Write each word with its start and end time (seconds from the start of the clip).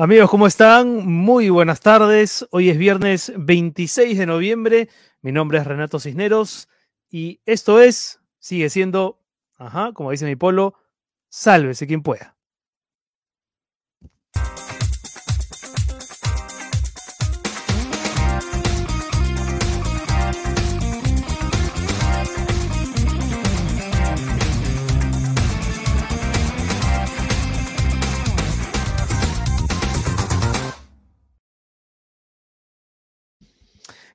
Amigos, 0.00 0.30
¿cómo 0.30 0.46
están? 0.46 1.06
Muy 1.06 1.50
buenas 1.50 1.80
tardes. 1.80 2.48
Hoy 2.52 2.70
es 2.70 2.78
viernes 2.78 3.34
26 3.36 4.16
de 4.16 4.24
noviembre. 4.24 4.88
Mi 5.20 5.30
nombre 5.30 5.58
es 5.58 5.66
Renato 5.66 6.00
Cisneros 6.00 6.70
y 7.10 7.42
esto 7.44 7.82
es, 7.82 8.18
sigue 8.38 8.70
siendo, 8.70 9.20
ajá, 9.58 9.92
como 9.92 10.10
dice 10.10 10.24
mi 10.24 10.36
polo, 10.36 10.72
sálvese 11.28 11.86
quien 11.86 12.02
pueda. 12.02 12.34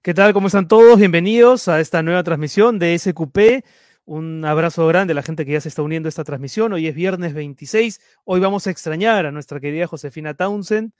¿Qué 0.05 0.13
tal? 0.13 0.33
¿Cómo 0.33 0.45
están 0.45 0.67
todos? 0.67 0.99
Bienvenidos 0.99 1.67
a 1.67 1.79
esta 1.79 2.03
nueva 2.03 2.21
transmisión 2.21 2.77
de 2.77 2.95
SQP. 2.95 3.65
Un 4.05 4.45
abrazo 4.45 4.85
grande 4.85 5.13
a 5.13 5.15
la 5.15 5.23
gente 5.23 5.47
que 5.47 5.53
ya 5.53 5.61
se 5.61 5.69
está 5.69 5.81
uniendo 5.81 6.07
a 6.07 6.09
esta 6.09 6.23
transmisión. 6.23 6.71
Hoy 6.73 6.85
es 6.85 6.93
viernes 6.93 7.33
26. 7.33 7.99
Hoy 8.23 8.39
vamos 8.39 8.67
a 8.67 8.69
extrañar 8.69 9.25
a 9.25 9.31
nuestra 9.31 9.59
querida 9.59 9.87
Josefina 9.87 10.35
Townsend, 10.35 10.93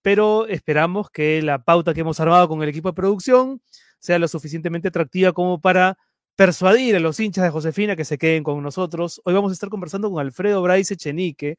pero 0.00 0.46
esperamos 0.46 1.10
que 1.10 1.42
la 1.42 1.64
pauta 1.64 1.92
que 1.92 2.00
hemos 2.00 2.18
armado 2.18 2.48
con 2.48 2.62
el 2.62 2.70
equipo 2.70 2.88
de 2.88 2.94
producción 2.94 3.60
sea 3.98 4.18
lo 4.18 4.26
suficientemente 4.26 4.88
atractiva 4.88 5.34
como 5.34 5.60
para 5.60 5.98
persuadir 6.34 6.96
a 6.96 7.00
los 7.00 7.20
hinchas 7.20 7.44
de 7.44 7.50
Josefina 7.50 7.94
que 7.94 8.06
se 8.06 8.16
queden 8.16 8.42
con 8.42 8.62
nosotros. 8.62 9.20
Hoy 9.26 9.34
vamos 9.34 9.50
a 9.50 9.52
estar 9.52 9.68
conversando 9.68 10.10
con 10.10 10.18
Alfredo 10.18 10.62
Bryce 10.62 10.94
Echenique, 10.94 11.58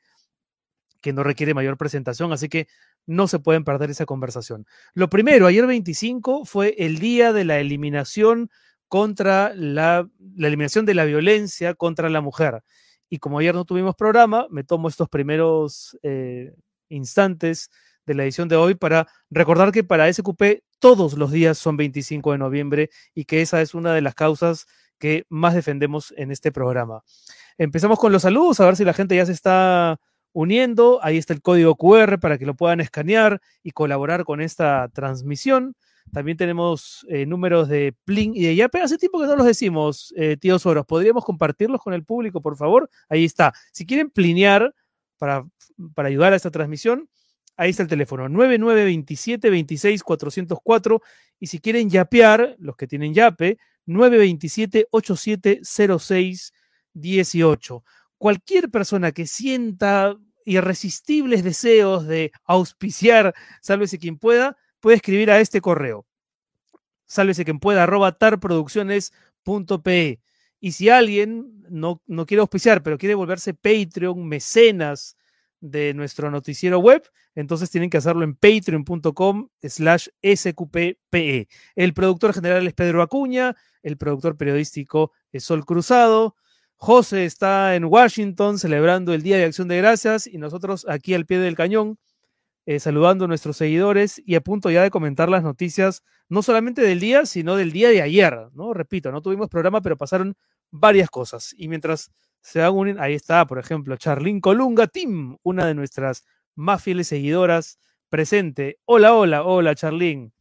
que 1.01 1.13
no 1.13 1.23
requiere 1.23 1.53
mayor 1.53 1.77
presentación, 1.77 2.31
así 2.33 2.49
que 2.49 2.67
no 3.05 3.27
se 3.27 3.39
pueden 3.39 3.63
perder 3.63 3.89
esa 3.89 4.05
conversación. 4.05 4.65
Lo 4.93 5.09
primero, 5.09 5.47
ayer 5.47 5.65
25 5.65 6.45
fue 6.45 6.75
el 6.77 6.99
día 6.99 7.33
de 7.33 7.45
la 7.45 7.59
eliminación 7.59 8.49
contra 8.87 9.53
la, 9.55 10.09
eliminación 10.37 10.85
de 10.85 10.93
la 10.93 11.05
violencia 11.05 11.73
contra 11.73 12.09
la 12.09 12.21
mujer. 12.21 12.63
Y 13.09 13.19
como 13.19 13.39
ayer 13.39 13.55
no 13.55 13.65
tuvimos 13.65 13.95
programa, 13.95 14.47
me 14.49 14.63
tomo 14.63 14.89
estos 14.89 15.09
primeros 15.09 15.97
eh, 16.03 16.53
instantes 16.89 17.69
de 18.05 18.13
la 18.13 18.23
edición 18.23 18.47
de 18.47 18.55
hoy 18.55 18.75
para 18.75 19.07
recordar 19.29 19.71
que 19.71 19.83
para 19.83 20.11
SQP 20.11 20.63
todos 20.79 21.17
los 21.17 21.31
días 21.31 21.57
son 21.57 21.77
25 21.77 22.31
de 22.31 22.37
noviembre 22.37 22.89
y 23.13 23.25
que 23.25 23.41
esa 23.41 23.61
es 23.61 23.73
una 23.73 23.93
de 23.93 24.01
las 24.01 24.15
causas 24.15 24.65
que 24.97 25.25
más 25.29 25.53
defendemos 25.53 26.13
en 26.17 26.31
este 26.31 26.51
programa. 26.51 27.03
Empezamos 27.57 27.99
con 27.99 28.11
los 28.11 28.21
saludos, 28.21 28.59
a 28.59 28.65
ver 28.65 28.75
si 28.75 28.85
la 28.85 28.93
gente 28.93 29.15
ya 29.15 29.25
se 29.25 29.31
está 29.31 29.99
uniendo. 30.33 30.99
Ahí 31.03 31.17
está 31.17 31.33
el 31.33 31.41
código 31.41 31.75
QR 31.75 32.19
para 32.19 32.37
que 32.37 32.45
lo 32.45 32.55
puedan 32.55 32.79
escanear 32.79 33.41
y 33.63 33.71
colaborar 33.71 34.23
con 34.23 34.41
esta 34.41 34.89
transmisión. 34.89 35.75
También 36.11 36.37
tenemos 36.37 37.05
eh, 37.09 37.25
números 37.25 37.67
de 37.67 37.93
Plin 38.05 38.35
y 38.35 38.43
de 38.43 38.55
Yape. 38.55 38.81
Hace 38.81 38.97
tiempo 38.97 39.19
que 39.19 39.27
no 39.27 39.35
los 39.35 39.45
decimos, 39.45 40.13
eh, 40.15 40.37
tío 40.37 40.57
Soros. 40.57 40.85
¿Podríamos 40.85 41.25
compartirlos 41.25 41.81
con 41.81 41.93
el 41.93 42.03
público, 42.03 42.41
por 42.41 42.55
favor? 42.55 42.89
Ahí 43.09 43.25
está. 43.25 43.53
Si 43.71 43.85
quieren 43.85 44.09
plinear 44.09 44.73
para, 45.17 45.45
para 45.93 46.07
ayudar 46.07 46.33
a 46.33 46.37
esta 46.37 46.51
transmisión, 46.51 47.09
ahí 47.57 47.71
está 47.71 47.83
el 47.83 47.89
teléfono 47.89 48.29
9927 48.29 49.49
26 49.49 50.03
404. 50.03 51.01
Y 51.39 51.47
si 51.47 51.59
quieren 51.59 51.89
yapear, 51.89 52.55
los 52.59 52.75
que 52.75 52.87
tienen 52.87 53.13
Yape, 53.13 53.57
927 53.85 54.87
8706 54.91 56.53
18. 56.93 57.83
Cualquier 58.17 58.69
persona 58.69 59.11
que 59.11 59.27
sienta 59.27 60.15
irresistibles 60.45 61.43
deseos 61.43 62.07
de 62.07 62.31
auspiciar, 62.45 63.35
sálvese 63.61 63.99
quien 63.99 64.17
pueda, 64.17 64.57
puede 64.79 64.95
escribir 64.95 65.29
a 65.29 65.39
este 65.39 65.61
correo. 65.61 66.05
Sálvese 67.05 67.45
quien 67.45 67.59
pueda, 67.59 67.83
arroba 67.83 68.17
tarproducciones.pe. 68.17 70.19
Y 70.59 70.71
si 70.71 70.89
alguien 70.89 71.63
no, 71.69 72.01
no 72.07 72.25
quiere 72.25 72.41
auspiciar, 72.41 72.81
pero 72.81 72.97
quiere 72.97 73.15
volverse 73.15 73.53
Patreon, 73.53 74.27
mecenas 74.27 75.17
de 75.59 75.93
nuestro 75.93 76.31
noticiero 76.31 76.79
web, 76.79 77.03
entonces 77.35 77.69
tienen 77.69 77.89
que 77.89 77.97
hacerlo 77.97 78.23
en 78.23 78.35
patreon.com 78.35 79.49
slash 79.61 80.07
sqppe. 80.23 81.47
El 81.75 81.93
productor 81.93 82.33
general 82.33 82.65
es 82.67 82.73
Pedro 82.73 83.01
Acuña, 83.01 83.55
el 83.83 83.97
productor 83.97 84.37
periodístico 84.37 85.11
es 85.31 85.43
Sol 85.43 85.65
Cruzado, 85.65 86.35
José 86.77 87.25
está 87.25 87.75
en 87.75 87.85
Washington 87.85 88.59
celebrando 88.59 89.13
el 89.13 89.23
Día 89.23 89.37
de 89.37 89.45
Acción 89.45 89.67
de 89.67 89.77
Gracias 89.77 90.27
y 90.27 90.37
nosotros 90.37 90.85
aquí 90.87 91.15
al 91.15 91.25
pie 91.25 91.39
del 91.39 91.55
cañón 91.55 91.97
eh, 92.67 92.79
saludando 92.79 93.25
a 93.25 93.27
nuestros 93.27 93.57
seguidores 93.57 94.21
y 94.25 94.35
a 94.35 94.41
punto 94.41 94.69
ya 94.69 94.83
de 94.83 94.91
comentar 94.91 95.29
las 95.29 95.41
noticias, 95.41 96.03
no 96.27 96.43
solamente 96.43 96.81
del 96.81 96.99
día, 96.99 97.25
sino 97.25 97.55
del 97.55 97.71
día 97.71 97.89
de 97.89 98.01
ayer, 98.01 98.49
¿no? 98.53 98.73
Repito, 98.73 99.09
no 99.09 99.21
tuvimos 99.21 99.47
programa, 99.47 99.81
pero 99.81 99.95
pasaron 99.95 100.35
varias 100.69 101.09
cosas. 101.09 101.55
Y 101.57 101.69
mientras 101.69 102.11
se 102.41 102.59
van 102.59 102.73
uniendo, 102.73 103.01
ahí 103.01 103.13
está, 103.13 103.47
por 103.47 103.57
ejemplo, 103.57 103.95
Charlín 103.95 104.41
Colunga 104.41 104.87
Tim, 104.87 105.37
una 105.43 105.65
de 105.65 105.75
nuestras 105.75 106.25
más 106.55 106.83
fieles 106.83 107.07
seguidoras, 107.07 107.79
presente. 108.09 108.79
Hola, 108.83 109.13
hola, 109.13 109.43
hola, 109.43 109.73
Charlín. 109.73 110.33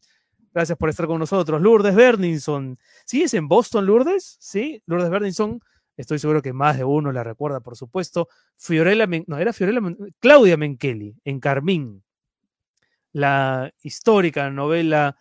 Gracias 0.52 0.76
por 0.76 0.88
estar 0.88 1.06
con 1.06 1.20
nosotros. 1.20 1.62
Lourdes 1.62 1.94
Berninson. 1.94 2.76
¿Sigues 3.04 3.34
en 3.34 3.46
Boston, 3.46 3.86
Lourdes? 3.86 4.36
Sí, 4.40 4.82
Lourdes 4.86 5.10
Berninson 5.10 5.60
Estoy 5.96 6.18
seguro 6.18 6.42
que 6.42 6.52
más 6.52 6.76
de 6.76 6.84
uno 6.84 7.10
la 7.12 7.24
recuerda, 7.24 7.60
por 7.60 7.76
supuesto. 7.76 8.28
Fiorella, 8.54 9.06
no, 9.26 9.38
era 9.38 9.52
Fiorella, 9.52 9.80
Claudia 10.18 10.56
Menkeli, 10.56 11.14
en 11.24 11.40
Carmín. 11.40 12.02
La 13.12 13.72
histórica 13.82 14.50
novela 14.50 15.16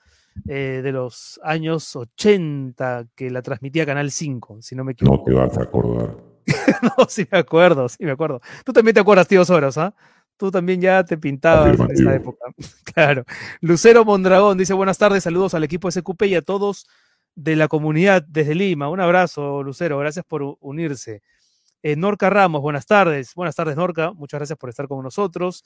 eh, 0.47 0.81
de 0.84 0.91
los 0.91 1.40
años 1.44 1.96
80 1.96 3.08
que 3.16 3.31
la 3.31 3.41
transmitía 3.41 3.86
Canal 3.86 4.12
5, 4.12 4.62
si 4.62 4.75
no 4.75 4.84
me 4.84 4.91
equivoco. 4.91 5.18
No 5.18 5.24
te 5.24 5.34
vas 5.34 5.58
a 5.58 5.63
acordar. 5.63 6.18
no, 6.97 7.06
sí 7.07 7.25
me 7.31 7.38
acuerdo, 7.38 7.88
sí 7.88 8.03
me 8.03 8.12
acuerdo. 8.12 8.42
Tú 8.66 8.74
también 8.74 8.94
te 8.94 9.00
acuerdas, 9.00 9.28
tío 9.28 9.46
Soros, 9.46 9.78
¿ah? 9.78 9.96
Tú 10.38 10.52
también 10.52 10.81
ya 10.81 11.06
te 11.06 11.18
pintabas 11.18 11.80
en 11.80 11.92
esa 11.92 12.13
época. 12.13 12.46
claro. 12.94 13.24
Lucero 13.62 14.03
Mondragón 14.03 14.57
dice 14.57 14.74
buenas 14.74 14.97
tardes, 14.97 15.24
saludos 15.24 15.53
al 15.53 15.63
equipo 15.63 15.90
SQP 15.90 16.24
y 16.24 16.36
a 16.36 16.42
todos 16.42 16.88
de 17.35 17.56
la 17.56 17.68
comunidad 17.68 18.23
desde 18.28 18.56
Lima. 18.56 18.90
Un 18.90 19.01
abrazo, 19.01 19.62
Lucero, 19.62 19.97
gracias 20.00 20.25
por 20.25 20.57
unirse. 20.62 21.22
Eh, 21.84 21.96
Norca 21.96 22.29
Ramos, 22.29 22.62
buenas 22.62 22.85
tardes. 22.85 23.35
Buenas 23.35 23.56
tardes, 23.56 23.75
Norca. 23.75 24.12
Muchas 24.13 24.40
gracias 24.40 24.57
por 24.57 24.69
estar 24.69 24.88
con 24.88 25.03
nosotros. 25.03 25.63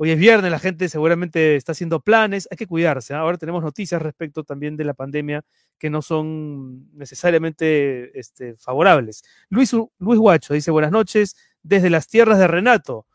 Hoy 0.00 0.12
es 0.12 0.18
viernes, 0.18 0.52
la 0.52 0.60
gente 0.60 0.88
seguramente 0.88 1.56
está 1.56 1.72
haciendo 1.72 1.98
planes, 1.98 2.46
hay 2.52 2.56
que 2.56 2.68
cuidarse. 2.68 3.14
¿ah? 3.14 3.18
Ahora 3.18 3.36
tenemos 3.36 3.64
noticias 3.64 4.00
respecto 4.00 4.44
también 4.44 4.76
de 4.76 4.84
la 4.84 4.94
pandemia 4.94 5.44
que 5.76 5.90
no 5.90 6.02
son 6.02 6.88
necesariamente 6.96 8.16
este, 8.16 8.56
favorables. 8.56 9.24
Luis, 9.48 9.72
Luis 9.98 10.20
Guacho 10.20 10.54
dice 10.54 10.70
buenas 10.70 10.92
noches 10.92 11.36
desde 11.64 11.90
las 11.90 12.06
tierras 12.06 12.38
de 12.38 12.46
Renato. 12.46 13.06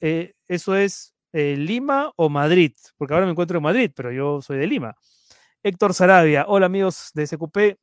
Eh, 0.00 0.34
¿Eso 0.46 0.76
es 0.76 1.14
eh, 1.32 1.56
Lima 1.56 2.12
o 2.14 2.28
Madrid? 2.28 2.74
Porque 2.96 3.14
ahora 3.14 3.26
me 3.26 3.32
encuentro 3.32 3.56
en 3.56 3.64
Madrid, 3.64 3.90
pero 3.92 4.12
yo 4.12 4.40
soy 4.40 4.58
de 4.58 4.68
Lima. 4.68 4.96
Héctor 5.62 5.92
Sarabia, 5.92 6.46
hola 6.48 6.64
amigos 6.66 7.10
de 7.12 7.26
SQP, 7.26 7.78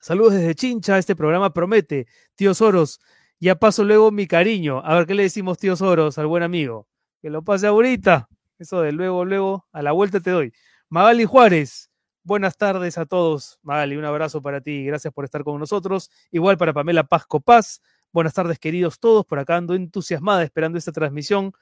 saludos 0.00 0.34
desde 0.34 0.56
Chincha, 0.56 0.98
este 0.98 1.14
programa 1.14 1.52
promete, 1.52 2.08
tío 2.34 2.54
Soros, 2.54 2.98
ya 3.38 3.54
paso 3.54 3.84
luego 3.84 4.10
mi 4.10 4.26
cariño, 4.26 4.82
a 4.84 4.96
ver 4.96 5.06
qué 5.06 5.14
le 5.14 5.22
decimos 5.22 5.58
tío 5.58 5.76
Soros 5.76 6.18
al 6.18 6.26
buen 6.26 6.42
amigo, 6.42 6.88
que 7.22 7.30
lo 7.30 7.44
pase 7.44 7.68
ahorita, 7.68 8.28
eso 8.58 8.82
de 8.82 8.90
luego, 8.90 9.24
luego, 9.24 9.68
a 9.70 9.80
la 9.80 9.92
vuelta 9.92 10.18
te 10.18 10.32
doy. 10.32 10.52
Magali 10.88 11.24
Juárez, 11.24 11.88
buenas 12.24 12.56
tardes 12.56 12.98
a 12.98 13.06
todos, 13.06 13.60
Magali, 13.62 13.96
un 13.96 14.04
abrazo 14.04 14.42
para 14.42 14.60
ti, 14.60 14.84
gracias 14.84 15.14
por 15.14 15.24
estar 15.24 15.44
con 15.44 15.60
nosotros, 15.60 16.10
igual 16.32 16.58
para 16.58 16.72
Pamela 16.72 17.04
Paz, 17.04 17.80
buenas 18.10 18.34
tardes 18.34 18.58
queridos 18.58 18.98
todos, 18.98 19.24
por 19.24 19.38
acá 19.38 19.54
ando 19.54 19.76
entusiasmada 19.76 20.42
esperando 20.42 20.76
esta 20.76 20.90
transmisión. 20.90 21.52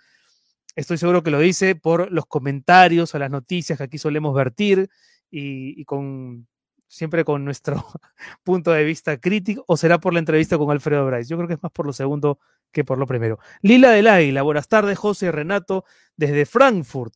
Estoy 0.74 0.98
seguro 0.98 1.22
que 1.22 1.30
lo 1.30 1.40
dice 1.40 1.74
por 1.74 2.12
los 2.12 2.26
comentarios 2.26 3.14
a 3.14 3.18
las 3.18 3.30
noticias 3.30 3.78
que 3.78 3.84
aquí 3.84 3.96
solemos 3.96 4.34
vertir 4.34 4.90
y, 5.30 5.84
con 5.84 6.46
siempre 6.88 7.24
con 7.24 7.44
nuestro 7.44 7.84
punto 8.44 8.70
de 8.72 8.84
vista 8.84 9.18
crítico, 9.18 9.64
o 9.66 9.76
será 9.76 9.98
por 9.98 10.12
la 10.12 10.20
entrevista 10.20 10.56
con 10.58 10.70
Alfredo 10.70 11.06
Bryce. 11.06 11.28
Yo 11.28 11.36
creo 11.36 11.48
que 11.48 11.54
es 11.54 11.62
más 11.62 11.72
por 11.72 11.86
lo 11.86 11.92
segundo 11.92 12.38
que 12.72 12.84
por 12.84 12.98
lo 12.98 13.06
primero. 13.06 13.38
Lila 13.62 13.90
del 13.90 14.06
Águila, 14.06 14.42
buenas 14.42 14.68
tardes, 14.68 14.98
José 14.98 15.32
Renato, 15.32 15.84
desde 16.16 16.46
Frankfurt. 16.46 17.14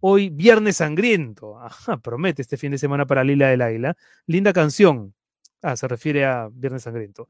Hoy 0.00 0.28
Viernes 0.28 0.76
Sangriento. 0.76 1.58
Ajá, 1.58 1.96
promete 1.96 2.42
este 2.42 2.56
fin 2.56 2.72
de 2.72 2.78
semana 2.78 3.06
para 3.06 3.24
Lila 3.24 3.48
del 3.48 3.62
Águila. 3.62 3.96
Linda 4.26 4.52
canción. 4.52 5.14
Ah, 5.62 5.76
se 5.76 5.88
refiere 5.88 6.24
a 6.24 6.48
Viernes 6.52 6.82
Sangriento. 6.82 7.28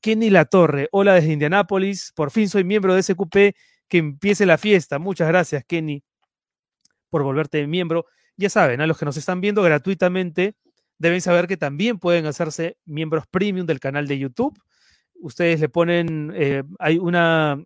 Kenny 0.00 0.30
La 0.30 0.44
Torre, 0.46 0.88
hola 0.92 1.14
desde 1.14 1.32
Indianápolis. 1.32 2.12
Por 2.14 2.30
fin 2.30 2.48
soy 2.48 2.64
miembro 2.64 2.94
de 2.94 3.02
SQP. 3.02 3.56
Que 3.88 3.98
empiece 3.98 4.46
la 4.46 4.58
fiesta. 4.58 4.98
Muchas 4.98 5.28
gracias, 5.28 5.64
Kenny, 5.64 6.02
por 7.08 7.22
volverte 7.22 7.64
miembro. 7.66 8.06
Ya 8.36 8.50
saben, 8.50 8.80
a 8.80 8.86
los 8.86 8.98
que 8.98 9.04
nos 9.04 9.16
están 9.16 9.40
viendo 9.40 9.62
gratuitamente, 9.62 10.56
deben 10.98 11.20
saber 11.20 11.46
que 11.46 11.56
también 11.56 11.98
pueden 11.98 12.26
hacerse 12.26 12.76
miembros 12.84 13.26
premium 13.26 13.66
del 13.66 13.80
canal 13.80 14.06
de 14.06 14.18
YouTube. 14.18 14.58
Ustedes 15.14 15.60
le 15.60 15.68
ponen, 15.68 16.32
eh, 16.34 16.62
hay 16.78 16.98
una, 16.98 17.62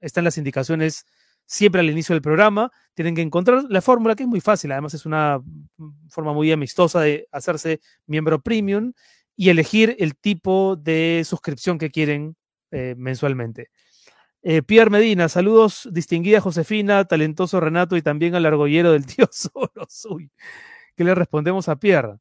están 0.00 0.24
las 0.24 0.38
indicaciones 0.38 1.04
siempre 1.46 1.80
al 1.80 1.90
inicio 1.90 2.14
del 2.14 2.22
programa. 2.22 2.70
Tienen 2.94 3.14
que 3.14 3.22
encontrar 3.22 3.64
la 3.68 3.82
fórmula, 3.82 4.14
que 4.14 4.22
es 4.22 4.28
muy 4.28 4.40
fácil, 4.40 4.72
además 4.72 4.94
es 4.94 5.06
una 5.06 5.40
forma 6.08 6.32
muy 6.32 6.50
amistosa 6.52 7.00
de 7.00 7.28
hacerse 7.30 7.80
miembro 8.06 8.40
premium 8.40 8.92
y 9.36 9.50
elegir 9.50 9.96
el 9.98 10.16
tipo 10.16 10.76
de 10.76 11.22
suscripción 11.24 11.78
que 11.78 11.90
quieren 11.90 12.36
eh, 12.70 12.94
mensualmente. 12.96 13.68
Eh, 14.46 14.60
Pierre 14.62 14.90
Medina, 14.90 15.30
saludos, 15.30 15.88
distinguida 15.90 16.38
Josefina, 16.38 17.06
talentoso 17.06 17.60
Renato 17.60 17.96
y 17.96 18.02
también 18.02 18.34
al 18.34 18.44
argollero 18.44 18.92
del 18.92 19.06
tío 19.06 19.26
Soros. 19.32 20.06
Uy, 20.10 20.30
¿qué 20.94 21.02
le 21.02 21.14
respondemos 21.14 21.70
a 21.70 21.76
Pierre? 21.76 22.18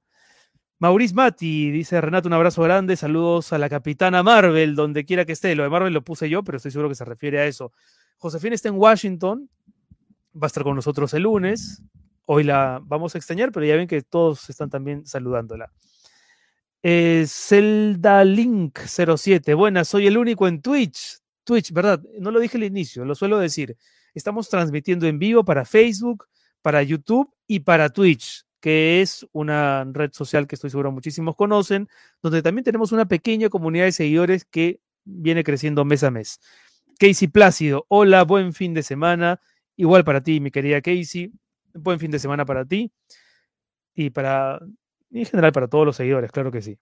Maurice 0.79 1.13
Mati, 1.13 1.69
dice 1.69 1.99
Renato, 1.99 2.29
un 2.29 2.33
abrazo 2.33 2.61
grande, 2.63 2.95
saludos 2.95 3.51
a 3.51 3.57
la 3.57 3.67
capitana 3.67 4.23
Marvel, 4.23 4.73
donde 4.73 5.03
quiera 5.03 5.25
que 5.25 5.33
esté. 5.33 5.53
Lo 5.53 5.63
de 5.63 5.69
Marvel 5.69 5.93
lo 5.93 6.01
puse 6.01 6.29
yo, 6.29 6.45
pero 6.45 6.55
estoy 6.55 6.71
seguro 6.71 6.87
que 6.87 6.95
se 6.95 7.03
refiere 7.03 7.41
a 7.41 7.45
eso. 7.45 7.73
Josefina 8.19 8.55
está 8.55 8.69
en 8.69 8.75
Washington, 8.75 9.49
va 10.33 10.45
a 10.45 10.47
estar 10.47 10.63
con 10.63 10.77
nosotros 10.77 11.13
el 11.13 11.23
lunes. 11.23 11.83
Hoy 12.25 12.45
la 12.45 12.79
vamos 12.85 13.15
a 13.15 13.17
extrañar, 13.17 13.51
pero 13.51 13.65
ya 13.65 13.75
ven 13.75 13.87
que 13.87 14.01
todos 14.01 14.49
están 14.49 14.69
también 14.69 15.05
saludándola. 15.05 15.73
Eh, 16.81 17.25
Zelda 17.27 18.23
Link 18.23 18.79
07, 18.79 19.53
buenas, 19.55 19.89
soy 19.89 20.07
el 20.07 20.17
único 20.17 20.47
en 20.47 20.61
Twitch. 20.61 21.22
Twitch, 21.43 21.71
¿verdad? 21.71 22.01
No 22.19 22.31
lo 22.31 22.39
dije 22.39 22.57
al 22.57 22.63
inicio, 22.63 23.05
lo 23.05 23.15
suelo 23.15 23.37
decir. 23.37 23.77
Estamos 24.13 24.49
transmitiendo 24.49 25.07
en 25.07 25.19
vivo 25.19 25.43
para 25.43 25.65
Facebook, 25.65 26.27
para 26.61 26.83
YouTube 26.83 27.33
y 27.47 27.61
para 27.61 27.89
Twitch, 27.89 28.45
que 28.59 29.01
es 29.01 29.27
una 29.31 29.85
red 29.91 30.11
social 30.13 30.47
que 30.47 30.55
estoy 30.55 30.69
seguro 30.69 30.91
muchísimos 30.91 31.35
conocen, 31.35 31.89
donde 32.21 32.41
también 32.41 32.63
tenemos 32.63 32.91
una 32.91 33.07
pequeña 33.07 33.49
comunidad 33.49 33.85
de 33.85 33.91
seguidores 33.91 34.45
que 34.45 34.79
viene 35.03 35.43
creciendo 35.43 35.83
mes 35.85 36.03
a 36.03 36.11
mes. 36.11 36.39
Casey 36.97 37.27
Plácido, 37.27 37.85
hola, 37.89 38.23
buen 38.23 38.53
fin 38.53 38.73
de 38.73 38.83
semana. 38.83 39.41
Igual 39.75 40.03
para 40.03 40.21
ti, 40.21 40.39
mi 40.39 40.51
querida 40.51 40.81
Casey. 40.81 41.31
Buen 41.73 41.99
fin 41.99 42.11
de 42.11 42.19
semana 42.19 42.45
para 42.45 42.65
ti. 42.65 42.91
Y 43.95 44.11
para, 44.11 44.59
en 45.11 45.25
general, 45.25 45.51
para 45.51 45.67
todos 45.67 45.85
los 45.85 45.95
seguidores, 45.95 46.31
claro 46.31 46.51
que 46.51 46.61
sí. 46.61 46.77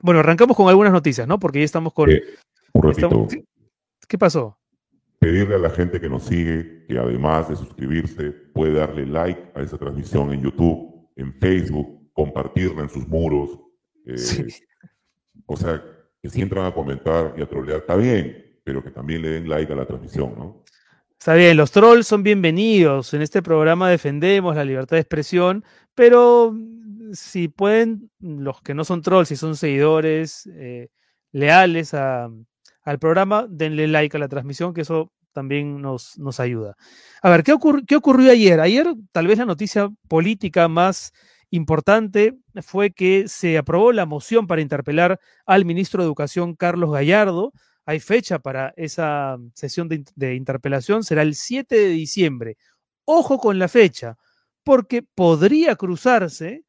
Bueno, 0.00 0.20
arrancamos 0.20 0.56
con 0.56 0.68
algunas 0.68 0.92
noticias, 0.92 1.26
¿no? 1.26 1.38
Porque 1.38 1.58
ya 1.58 1.64
estamos 1.64 1.92
con. 1.92 2.10
Un 2.72 2.82
ratito. 2.82 3.28
¿Qué 4.08 4.18
pasó? 4.18 4.58
Pedirle 5.18 5.56
a 5.56 5.58
la 5.58 5.70
gente 5.70 6.00
que 6.00 6.08
nos 6.08 6.24
sigue 6.24 6.86
que 6.86 6.98
además 6.98 7.48
de 7.48 7.56
suscribirse 7.56 8.30
puede 8.30 8.72
darle 8.72 9.06
like 9.06 9.52
a 9.54 9.60
esa 9.60 9.78
transmisión 9.78 10.32
en 10.32 10.42
YouTube, 10.42 11.08
en 11.16 11.32
Facebook, 11.34 12.10
compartirla 12.12 12.82
en 12.82 12.88
sus 12.88 13.06
muros. 13.06 13.58
Eh, 14.06 14.48
o 15.46 15.56
sea, 15.56 15.82
que 16.22 16.28
si 16.30 16.42
entran 16.42 16.66
a 16.66 16.74
comentar 16.74 17.34
y 17.36 17.42
a 17.42 17.48
trolear, 17.48 17.80
está 17.80 17.96
bien, 17.96 18.60
pero 18.64 18.82
que 18.82 18.90
también 18.90 19.22
le 19.22 19.30
den 19.30 19.48
like 19.48 19.72
a 19.72 19.76
la 19.76 19.86
transmisión, 19.86 20.34
¿no? 20.36 20.64
Está 21.18 21.34
bien, 21.34 21.56
los 21.56 21.70
trolls 21.70 22.06
son 22.06 22.22
bienvenidos. 22.22 23.12
En 23.12 23.20
este 23.20 23.42
programa 23.42 23.90
defendemos 23.90 24.56
la 24.56 24.64
libertad 24.64 24.96
de 24.96 25.02
expresión, 25.02 25.64
pero 25.94 26.56
si 27.12 27.48
pueden, 27.48 28.10
los 28.20 28.62
que 28.62 28.74
no 28.74 28.84
son 28.84 29.02
trolls, 29.02 29.28
si 29.28 29.36
son 29.36 29.54
seguidores 29.54 30.48
eh, 30.54 30.88
leales 31.32 31.94
al 32.82 32.98
programa, 32.98 33.46
denle 33.48 33.86
like 33.88 34.16
a 34.16 34.20
la 34.20 34.28
transmisión, 34.28 34.74
que 34.74 34.82
eso 34.82 35.12
también 35.32 35.80
nos, 35.80 36.18
nos 36.18 36.40
ayuda. 36.40 36.76
A 37.22 37.30
ver, 37.30 37.42
¿qué, 37.42 37.56
¿qué 37.86 37.96
ocurrió 37.96 38.30
ayer? 38.32 38.60
Ayer 38.60 38.94
tal 39.12 39.26
vez 39.26 39.38
la 39.38 39.44
noticia 39.44 39.88
política 40.08 40.68
más 40.68 41.12
importante 41.50 42.38
fue 42.62 42.90
que 42.92 43.28
se 43.28 43.58
aprobó 43.58 43.92
la 43.92 44.06
moción 44.06 44.46
para 44.46 44.62
interpelar 44.62 45.18
al 45.46 45.64
ministro 45.64 46.02
de 46.02 46.06
Educación, 46.06 46.54
Carlos 46.54 46.92
Gallardo, 46.92 47.52
hay 47.86 47.98
fecha 47.98 48.38
para 48.38 48.72
esa 48.76 49.36
sesión 49.54 49.88
de, 49.88 50.34
interpelación, 50.34 51.02
será 51.02 51.22
el 51.22 51.34
7 51.34 51.74
de 51.74 51.88
diciembre. 51.88 52.56
Ojo 53.04 53.38
con 53.38 53.58
la 53.58 53.66
fecha, 53.66 54.16
porque 54.62 55.02
podría 55.02 55.74
cruzarse, 55.74 56.64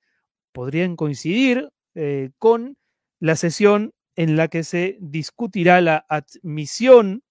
podrían 0.52 0.96
coincidir 0.96 1.70
eh, 1.94 2.32
con 2.40 2.78
la 3.20 3.36
sesión 3.36 3.94
en 4.16 4.36
la 4.36 4.48
que 4.48 4.64
se 4.64 4.98
discutirá 5.00 5.82
la 5.82 6.06
admisión 6.10 7.24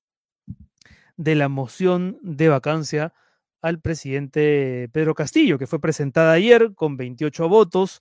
de 1.16 1.34
la 1.34 1.48
moción 1.48 2.18
de 2.22 2.48
vacancia 2.48 3.12
al 3.60 3.80
presidente 3.80 4.88
Pedro 4.92 5.14
Castillo, 5.14 5.58
que 5.58 5.66
fue 5.66 5.80
presentada 5.80 6.32
ayer 6.32 6.74
con 6.74 6.96
28 6.96 7.48
votos. 7.48 8.00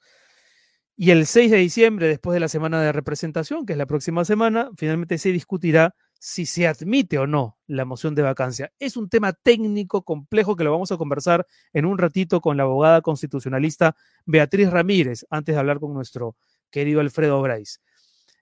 Y 0.96 1.12
el 1.12 1.26
6 1.26 1.52
de 1.52 1.58
diciembre, 1.58 2.08
después 2.08 2.34
de 2.34 2.40
la 2.40 2.50
semana 2.50 2.82
de 2.82 2.92
representación, 2.92 3.66
que 3.66 3.74
es 3.74 3.78
la 3.78 3.86
próxima 3.86 4.26
semana, 4.26 4.70
finalmente 4.78 5.18
se 5.18 5.32
discutirá 5.32 5.96
si 6.20 6.46
se 6.46 6.68
admite 6.68 7.18
o 7.18 7.26
no 7.26 7.58
la 7.68 7.86
moción 7.86 8.14
de 8.16 8.22
vacancia. 8.22 8.72
Es 8.80 8.98
un 8.98 9.10
tema 9.10 9.32
técnico 9.32 10.04
complejo 10.04 10.56
que 10.58 10.66
lo 10.66 10.72
vamos 10.72 10.92
a 10.92 10.98
conversar 10.98 11.48
en 11.72 11.86
un 11.86 11.98
ratito 11.98 12.42
con 12.42 12.58
la 12.58 12.64
abogada 12.64 13.02
constitucionalista 13.02 13.96
Beatriz 14.26 14.70
Ramírez, 14.70 15.26
antes 15.30 15.56
de 15.56 15.60
hablar 15.60 15.80
con 15.80 15.94
nuestro 15.94 16.36
querido 16.70 17.00
Alfredo 17.00 17.42
Bryce. 17.42 17.80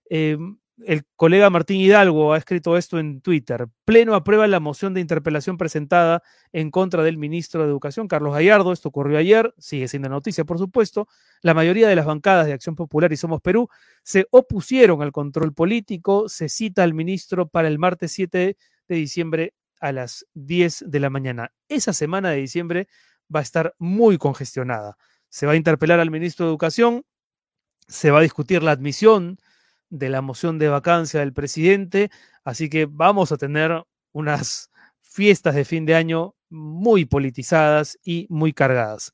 Em, 0.10 0.58
el 0.86 1.06
colega 1.16 1.50
Martín 1.50 1.82
Hidalgo 1.82 2.34
ha 2.34 2.38
escrito 2.38 2.78
esto 2.78 3.00
en 3.00 3.22
Twitter. 3.22 3.68
Pleno 3.84 4.14
aprueba 4.14 4.46
la 4.46 4.60
moción 4.60 4.94
de 4.94 5.02
interpelación 5.02 5.58
presentada 5.58 6.22
en 6.52 6.70
contra 6.70 7.04
del 7.04 7.18
ministro 7.18 7.64
de 7.64 7.70
Educación, 7.70 8.08
Carlos 8.08 8.34
Gallardo. 8.34 8.72
Esto 8.72 8.90
ocurrió 8.90 9.18
ayer, 9.18 9.54
sigue 9.58 9.88
siendo 9.88 10.08
noticia, 10.08 10.46
por 10.46 10.60
supuesto. 10.60 11.08
La 11.42 11.56
mayoría 11.56 11.88
de 11.88 11.96
las 11.96 12.06
bancadas 12.06 12.46
de 12.46 12.54
Acción 12.54 12.76
Popular 12.76 13.12
y 13.12 13.18
Somos 13.18 13.42
Perú 13.42 13.70
se 14.04 14.28
opusieron 14.30 15.02
al 15.02 15.12
control 15.12 15.54
político. 15.54 16.30
Se 16.30 16.48
cita 16.48 16.84
al 16.84 16.94
ministro 16.94 17.48
para 17.48 17.68
el 17.68 17.80
martes 17.80 18.12
7 18.12 18.56
de 18.88 18.96
diciembre 18.96 19.56
a 19.80 19.92
las 19.92 20.28
10 20.36 20.86
de 20.88 21.00
la 21.00 21.10
mañana. 21.10 21.52
Esa 21.70 21.94
semana 21.94 22.30
de 22.30 22.38
diciembre 22.38 22.88
va 23.34 23.40
a 23.40 23.44
estar 23.44 23.74
muy 23.80 24.20
congestionada. 24.20 24.96
Se 25.30 25.48
va 25.48 25.54
a 25.54 25.58
interpelar 25.58 26.00
al 26.00 26.12
ministro 26.12 26.46
de 26.46 26.52
Educación, 26.52 27.04
se 27.88 28.12
va 28.12 28.20
a 28.20 28.24
discutir 28.24 28.62
la 28.62 28.72
admisión 28.72 29.38
de 29.90 30.10
la 30.10 30.22
moción 30.22 30.60
de 30.60 30.70
vacancia 30.70 31.20
del 31.22 31.34
presidente, 31.34 32.10
así 32.44 32.70
que 32.70 32.86
vamos 32.86 33.32
a 33.32 33.38
tener 33.38 33.84
unas 34.12 34.72
fiestas 35.02 35.56
de 35.56 35.66
fin 35.66 35.86
de 35.86 35.96
año 35.96 36.36
muy 36.50 37.06
politizadas 37.06 37.98
y 38.04 38.28
muy 38.30 38.54
cargadas. 38.54 39.14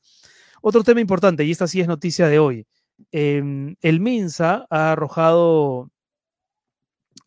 Otro 0.62 0.82
tema 0.82 1.00
importante, 1.00 1.44
y 1.44 1.50
esta 1.50 1.66
sí 1.66 1.80
es 1.80 1.88
noticia 1.88 2.28
de 2.28 2.38
hoy, 2.38 2.66
em, 3.12 3.76
el 3.82 4.00
MINSA 4.00 4.66
ha 4.70 4.92
arrojado, 4.92 5.90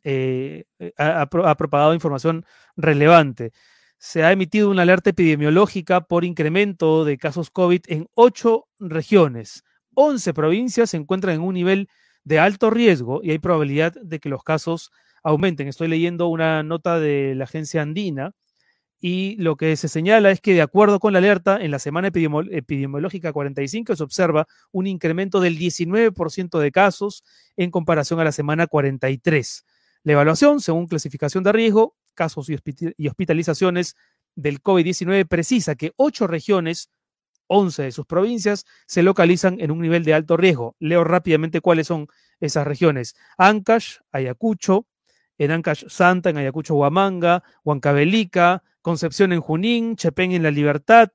eh, 0.03 0.63
ha, 0.97 1.27
propagado 1.27 1.93
información 1.93 2.45
relevante. 2.75 3.51
Se 3.97 4.23
ha 4.23 4.31
emitido 4.31 4.69
una 4.69 4.83
alerta 4.83 5.09
epidemiológica 5.09 6.01
por 6.01 6.23
incremento 6.23 7.03
de 7.05 7.17
casos 7.17 7.49
COVID 7.51 7.81
en 7.87 8.07
ocho 8.13 8.67
regiones. 8.79 9.63
Once 9.93 10.33
provincias 10.33 10.91
se 10.91 10.97
encuentran 10.97 11.35
en 11.35 11.41
un 11.41 11.55
nivel 11.55 11.89
de 12.27 12.39
alto 12.39 12.69
riesgo 12.69 13.21
y 13.23 13.31
hay 13.31 13.39
probabilidad 13.39 13.93
de 13.93 14.19
que 14.19 14.27
los 14.27 14.43
casos 14.43 14.91
aumenten. 15.23 15.69
Estoy 15.69 15.87
leyendo 15.87 16.27
una 16.27 16.61
nota 16.61 16.99
de 16.99 17.35
la 17.35 17.45
agencia 17.45 17.81
andina 17.81 18.33
y 18.99 19.37
lo 19.37 19.55
que 19.55 19.77
se 19.77 19.87
señala 19.87 20.31
es 20.31 20.41
que 20.41 20.53
de 20.53 20.61
acuerdo 20.61 20.99
con 20.99 21.13
la 21.13 21.19
alerta, 21.19 21.57
en 21.61 21.71
la 21.71 21.79
semana 21.79 22.09
epidemiológica 22.09 23.31
45 23.31 23.95
se 23.95 24.03
observa 24.03 24.45
un 24.73 24.87
incremento 24.87 25.39
del 25.39 25.57
19% 25.57 26.59
de 26.59 26.71
casos 26.71 27.23
en 27.55 27.71
comparación 27.71 28.19
a 28.19 28.25
la 28.25 28.33
semana 28.33 28.67
43. 28.67 29.65
La 30.03 30.11
evaluación, 30.11 30.59
según 30.59 30.87
clasificación 30.87 31.45
de 31.45 31.53
riesgo, 31.53 31.95
casos 32.13 32.49
y 32.49 33.07
hospitalizaciones 33.07 33.95
del 34.35 34.61
COVID-19, 34.61 35.25
precisa 35.29 35.75
que 35.75 35.93
ocho 35.95 36.27
regiones 36.27 36.89
11 37.47 37.83
de 37.83 37.91
sus 37.91 38.05
provincias 38.05 38.65
se 38.85 39.03
localizan 39.03 39.59
en 39.59 39.71
un 39.71 39.81
nivel 39.81 40.03
de 40.03 40.13
alto 40.13 40.37
riesgo. 40.37 40.75
Leo 40.79 41.03
rápidamente 41.03 41.61
cuáles 41.61 41.87
son 41.87 42.07
esas 42.39 42.67
regiones. 42.67 43.15
Ancash, 43.37 43.97
Ayacucho, 44.11 44.87
en 45.37 45.51
Ancash 45.51 45.85
Santa, 45.87 46.29
en 46.29 46.37
Ayacucho 46.37 46.75
Huamanga, 46.75 47.43
Huancavelica, 47.63 48.63
Concepción 48.81 49.33
en 49.33 49.41
Junín, 49.41 49.95
Chepén 49.95 50.31
en 50.31 50.43
La 50.43 50.51
Libertad, 50.51 51.09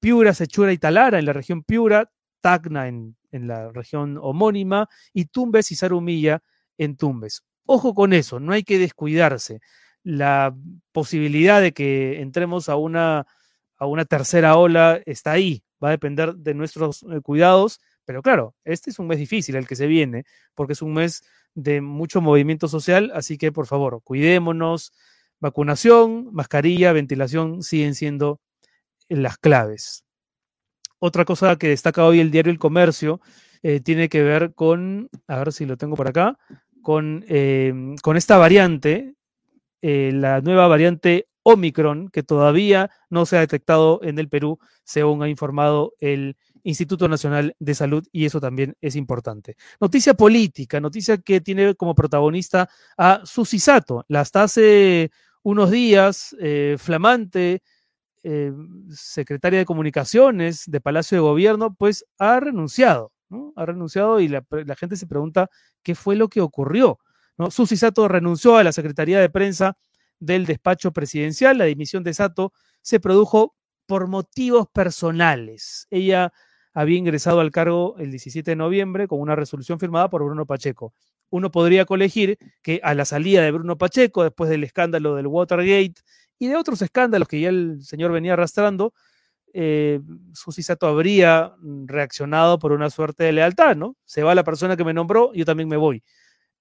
Piura, 0.00 0.34
Sechura 0.34 0.72
y 0.72 0.78
Talara 0.78 1.18
en 1.18 1.26
la 1.26 1.32
región 1.32 1.62
Piura, 1.62 2.10
Tacna 2.40 2.88
en, 2.88 3.16
en 3.30 3.46
la 3.46 3.70
región 3.70 4.18
homónima 4.20 4.88
y 5.12 5.26
Tumbes 5.26 5.70
y 5.72 5.76
Zarumilla 5.76 6.42
en 6.78 6.96
Tumbes. 6.96 7.42
Ojo 7.66 7.94
con 7.94 8.12
eso, 8.12 8.40
no 8.40 8.52
hay 8.52 8.64
que 8.64 8.78
descuidarse. 8.78 9.60
La 10.02 10.54
posibilidad 10.92 11.60
de 11.60 11.72
que 11.72 12.20
entremos 12.20 12.68
a 12.68 12.76
una, 12.76 13.26
a 13.76 13.86
una 13.86 14.04
tercera 14.06 14.56
ola 14.56 15.00
está 15.04 15.32
ahí 15.32 15.62
va 15.82 15.88
a 15.88 15.92
depender 15.92 16.34
de 16.34 16.54
nuestros 16.54 17.02
eh, 17.04 17.20
cuidados, 17.22 17.80
pero 18.04 18.22
claro, 18.22 18.54
este 18.64 18.90
es 18.90 18.98
un 18.98 19.06
mes 19.06 19.18
difícil 19.18 19.56
el 19.56 19.66
que 19.66 19.76
se 19.76 19.86
viene, 19.86 20.24
porque 20.54 20.72
es 20.74 20.82
un 20.82 20.94
mes 20.94 21.22
de 21.54 21.80
mucho 21.80 22.20
movimiento 22.20 22.68
social, 22.68 23.10
así 23.14 23.38
que 23.38 23.52
por 23.52 23.66
favor, 23.66 24.00
cuidémonos, 24.02 24.92
vacunación, 25.40 26.28
mascarilla, 26.32 26.92
ventilación 26.92 27.62
siguen 27.62 27.94
siendo 27.94 28.40
las 29.08 29.38
claves. 29.38 30.04
Otra 30.98 31.24
cosa 31.24 31.56
que 31.56 31.68
destaca 31.68 32.04
hoy 32.04 32.20
el 32.20 32.30
diario 32.30 32.52
El 32.52 32.58
Comercio 32.58 33.20
eh, 33.62 33.80
tiene 33.80 34.08
que 34.08 34.22
ver 34.22 34.54
con, 34.54 35.08
a 35.26 35.38
ver 35.38 35.52
si 35.52 35.64
lo 35.64 35.76
tengo 35.76 35.96
por 35.96 36.08
acá, 36.08 36.38
con, 36.82 37.24
em, 37.28 37.96
con 37.96 38.16
esta 38.16 38.36
variante, 38.36 39.14
eh, 39.82 40.10
la 40.12 40.40
nueva 40.42 40.68
variante 40.68 41.29
Omicron, 41.42 42.08
que 42.10 42.22
todavía 42.22 42.90
no 43.08 43.26
se 43.26 43.36
ha 43.36 43.40
detectado 43.40 44.00
en 44.02 44.18
el 44.18 44.28
Perú, 44.28 44.58
según 44.84 45.22
ha 45.22 45.28
informado 45.28 45.94
el 46.00 46.36
Instituto 46.62 47.08
Nacional 47.08 47.56
de 47.58 47.74
Salud, 47.74 48.06
y 48.12 48.26
eso 48.26 48.40
también 48.40 48.76
es 48.80 48.96
importante. 48.96 49.56
Noticia 49.80 50.14
política, 50.14 50.80
noticia 50.80 51.18
que 51.18 51.40
tiene 51.40 51.74
como 51.74 51.94
protagonista 51.94 52.68
a 52.96 53.22
Susi 53.24 53.58
Sato, 53.58 54.04
la 54.08 54.20
hasta 54.20 54.42
hace 54.42 55.10
unos 55.42 55.70
días 55.70 56.36
eh, 56.38 56.76
flamante 56.78 57.62
eh, 58.22 58.52
secretaria 58.90 59.60
de 59.60 59.64
Comunicaciones 59.64 60.64
de 60.66 60.80
Palacio 60.80 61.16
de 61.16 61.22
Gobierno, 61.22 61.74
pues 61.74 62.04
ha 62.18 62.38
renunciado, 62.38 63.12
¿no? 63.30 63.54
Ha 63.56 63.64
renunciado 63.64 64.20
y 64.20 64.28
la, 64.28 64.44
gente 64.76 64.96
se 64.96 65.06
pregunta 65.06 65.48
qué 65.82 65.94
fue 65.94 66.16
lo 66.16 66.28
que 66.28 66.42
ocurrió. 66.42 66.98
¿no? 67.38 67.50
Susi 67.50 67.78
Sato 67.78 68.08
renunció 68.08 68.56
a 68.56 68.64
la 68.64 68.72
Secretaría 68.72 69.20
de 69.20 69.30
Prensa 69.30 69.78
del 70.20 70.46
despacho 70.46 70.92
presidencial. 70.92 71.58
La 71.58 71.64
dimisión 71.64 72.04
de 72.04 72.14
Sato 72.14 72.52
se 72.82 73.00
produjo 73.00 73.56
por 73.86 74.06
motivos 74.06 74.68
personales. 74.72 75.88
Ella 75.90 76.32
había 76.72 76.98
ingresado 76.98 77.40
al 77.40 77.50
cargo 77.50 77.96
el 77.98 78.10
17 78.10 78.52
de 78.52 78.56
noviembre 78.56 79.08
con 79.08 79.20
una 79.20 79.34
resolución 79.34 79.80
firmada 79.80 80.08
por 80.08 80.22
Bruno 80.24 80.46
Pacheco. 80.46 80.94
Uno 81.30 81.50
podría 81.50 81.84
colegir 81.84 82.38
que 82.62 82.80
a 82.82 82.94
la 82.94 83.04
salida 83.04 83.42
de 83.42 83.50
Bruno 83.50 83.78
Pacheco, 83.78 84.22
después 84.22 84.50
del 84.50 84.64
escándalo 84.64 85.16
del 85.16 85.26
Watergate 85.26 85.94
y 86.38 86.48
de 86.48 86.56
otros 86.56 86.82
escándalos 86.82 87.28
que 87.28 87.40
ya 87.40 87.48
el 87.48 87.82
señor 87.82 88.12
venía 88.12 88.34
arrastrando, 88.34 88.94
eh, 89.52 90.00
Susi 90.32 90.62
Sato 90.62 90.86
habría 90.86 91.54
reaccionado 91.86 92.58
por 92.58 92.72
una 92.72 92.90
suerte 92.90 93.24
de 93.24 93.32
lealtad, 93.32 93.76
¿no? 93.76 93.96
Se 94.04 94.22
va 94.22 94.34
la 94.34 94.44
persona 94.44 94.76
que 94.76 94.84
me 94.84 94.94
nombró, 94.94 95.32
yo 95.34 95.44
también 95.44 95.68
me 95.68 95.76
voy. 95.76 96.02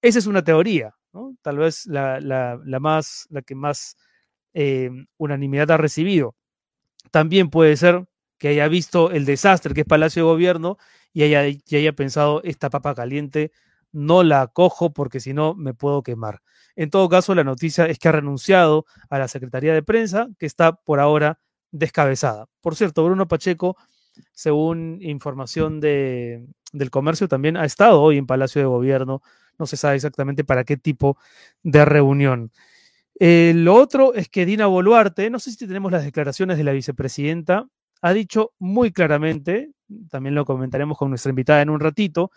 Esa 0.01 0.19
es 0.19 0.27
una 0.27 0.43
teoría, 0.43 0.95
Tal 1.41 1.57
vez 1.57 1.85
la, 1.87 2.59
más, 2.79 3.25
la 3.29 3.41
que 3.41 3.55
más 3.55 3.97
eh, 4.53 4.89
unanimidad 5.17 5.71
ha 5.71 5.77
recibido. 5.77 6.35
También 7.11 7.49
puede 7.49 7.75
ser 7.77 8.05
que 8.37 8.49
haya 8.49 8.67
visto 8.67 9.11
el 9.11 9.25
desastre 9.25 9.73
que 9.73 9.81
es 9.81 9.87
Palacio 9.87 10.23
de 10.23 10.31
Gobierno 10.31 10.77
y 11.13 11.23
haya, 11.23 11.41
haya 11.41 11.93
pensado, 11.93 12.41
esta 12.43 12.69
papa 12.69 12.93
caliente 12.95 13.51
no 13.91 14.23
la 14.23 14.47
cojo 14.47 14.93
porque 14.93 15.19
si 15.19 15.33
no 15.33 15.55
me 15.55 15.73
puedo 15.73 16.03
quemar. 16.03 16.41
En 16.75 16.89
todo 16.91 17.09
caso, 17.09 17.35
la 17.35 17.43
noticia 17.43 17.85
es 17.87 17.99
que 17.99 18.07
ha 18.07 18.13
renunciado 18.13 18.85
a 19.09 19.19
la 19.19 19.27
Secretaría 19.27 19.73
de 19.73 19.83
Prensa, 19.83 20.29
que 20.37 20.45
está 20.45 20.73
por 20.73 20.99
ahora 20.99 21.39
descabezada. 21.71 22.45
Por 22.61 22.75
cierto, 22.75 23.03
Bruno 23.03 23.27
Pacheco, 23.27 23.75
según 24.31 24.99
información 25.01 25.79
de, 25.81 26.47
del 26.71 26.91
comercio, 26.91 27.27
también 27.27 27.57
ha 27.57 27.65
estado 27.65 28.01
hoy 28.01 28.17
en 28.17 28.27
Palacio 28.27 28.61
de 28.61 28.67
Gobierno 28.67 29.21
no 29.59 29.65
se 29.65 29.77
sabe 29.77 29.95
exactamente 29.95 30.43
para 30.43 30.63
qué 30.63 30.77
tipo 30.77 31.17
de 31.61 31.85
reunión. 31.85 32.51
Eh, 33.19 33.51
lo 33.55 33.75
otro 33.75 34.13
es 34.13 34.29
que 34.29 34.45
Dina 34.45 34.67
Boluarte, 34.67 35.29
no 35.29 35.39
sé 35.39 35.51
si 35.51 35.67
tenemos 35.67 35.91
las 35.91 36.05
declaraciones 36.05 36.57
de 36.57 36.63
la 36.63 36.71
vicepresidenta, 36.71 37.67
ha 38.01 38.13
dicho 38.13 38.53
muy 38.59 38.91
claramente, 38.91 39.71
también 40.09 40.35
lo 40.35 40.45
comentaremos 40.45 40.97
con 40.97 41.09
nuestra 41.09 41.31
invitada 41.31 41.61
en 41.61 41.69
un 41.69 41.81
ratito, 41.81 42.31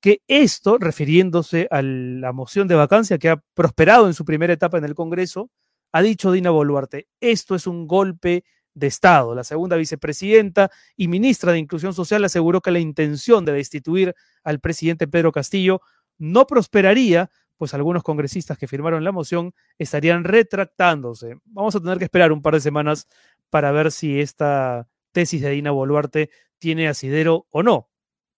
que 0.00 0.22
esto, 0.28 0.78
refiriéndose 0.78 1.66
a 1.72 1.82
la 1.82 2.32
moción 2.32 2.68
de 2.68 2.76
vacancia 2.76 3.18
que 3.18 3.30
ha 3.30 3.42
prosperado 3.54 4.06
en 4.06 4.14
su 4.14 4.24
primera 4.24 4.52
etapa 4.52 4.78
en 4.78 4.84
el 4.84 4.94
Congreso, 4.94 5.50
ha 5.90 6.02
dicho 6.02 6.30
Dina 6.30 6.50
Boluarte, 6.50 7.08
esto 7.20 7.56
es 7.56 7.66
un 7.66 7.88
golpe 7.88 8.44
de 8.74 8.86
Estado. 8.86 9.34
La 9.34 9.42
segunda 9.42 9.76
vicepresidenta 9.76 10.70
y 10.96 11.08
ministra 11.08 11.52
de 11.52 11.58
Inclusión 11.58 11.94
Social 11.94 12.24
aseguró 12.24 12.60
que 12.60 12.70
la 12.70 12.78
intención 12.78 13.44
de 13.44 13.52
destituir 13.52 14.14
al 14.44 14.60
presidente 14.60 15.08
Pedro 15.08 15.32
Castillo 15.32 15.80
no 16.18 16.46
prosperaría, 16.46 17.30
pues 17.56 17.74
algunos 17.74 18.02
congresistas 18.02 18.58
que 18.58 18.68
firmaron 18.68 19.04
la 19.04 19.12
moción 19.12 19.52
estarían 19.78 20.24
retractándose. 20.24 21.36
Vamos 21.44 21.74
a 21.74 21.80
tener 21.80 21.98
que 21.98 22.04
esperar 22.04 22.32
un 22.32 22.42
par 22.42 22.54
de 22.54 22.60
semanas 22.60 23.08
para 23.50 23.72
ver 23.72 23.90
si 23.90 24.20
esta 24.20 24.88
tesis 25.12 25.42
de 25.42 25.50
Dina 25.50 25.70
Boluarte 25.70 26.30
tiene 26.58 26.88
asidero 26.88 27.46
o 27.50 27.62
no. 27.62 27.88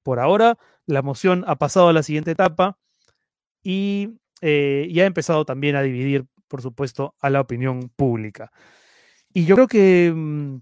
Por 0.02 0.20
ahora, 0.20 0.58
la 0.86 1.02
moción 1.02 1.44
ha 1.46 1.56
pasado 1.56 1.88
a 1.88 1.92
la 1.92 2.02
siguiente 2.02 2.30
etapa 2.30 2.78
y, 3.62 4.18
eh, 4.40 4.90
ha 5.00 5.04
empezado 5.04 5.44
también 5.44 5.76
a 5.76 5.82
dividir, 5.82 6.26
por 6.48 6.62
supuesto, 6.62 7.14
a 7.20 7.30
la 7.30 7.40
opinión 7.40 7.90
pública. 7.94 8.50
Y 9.32 9.44
yo 9.44 9.54
creo 9.54 9.68
que, 9.68 10.12
mm, 10.14 10.56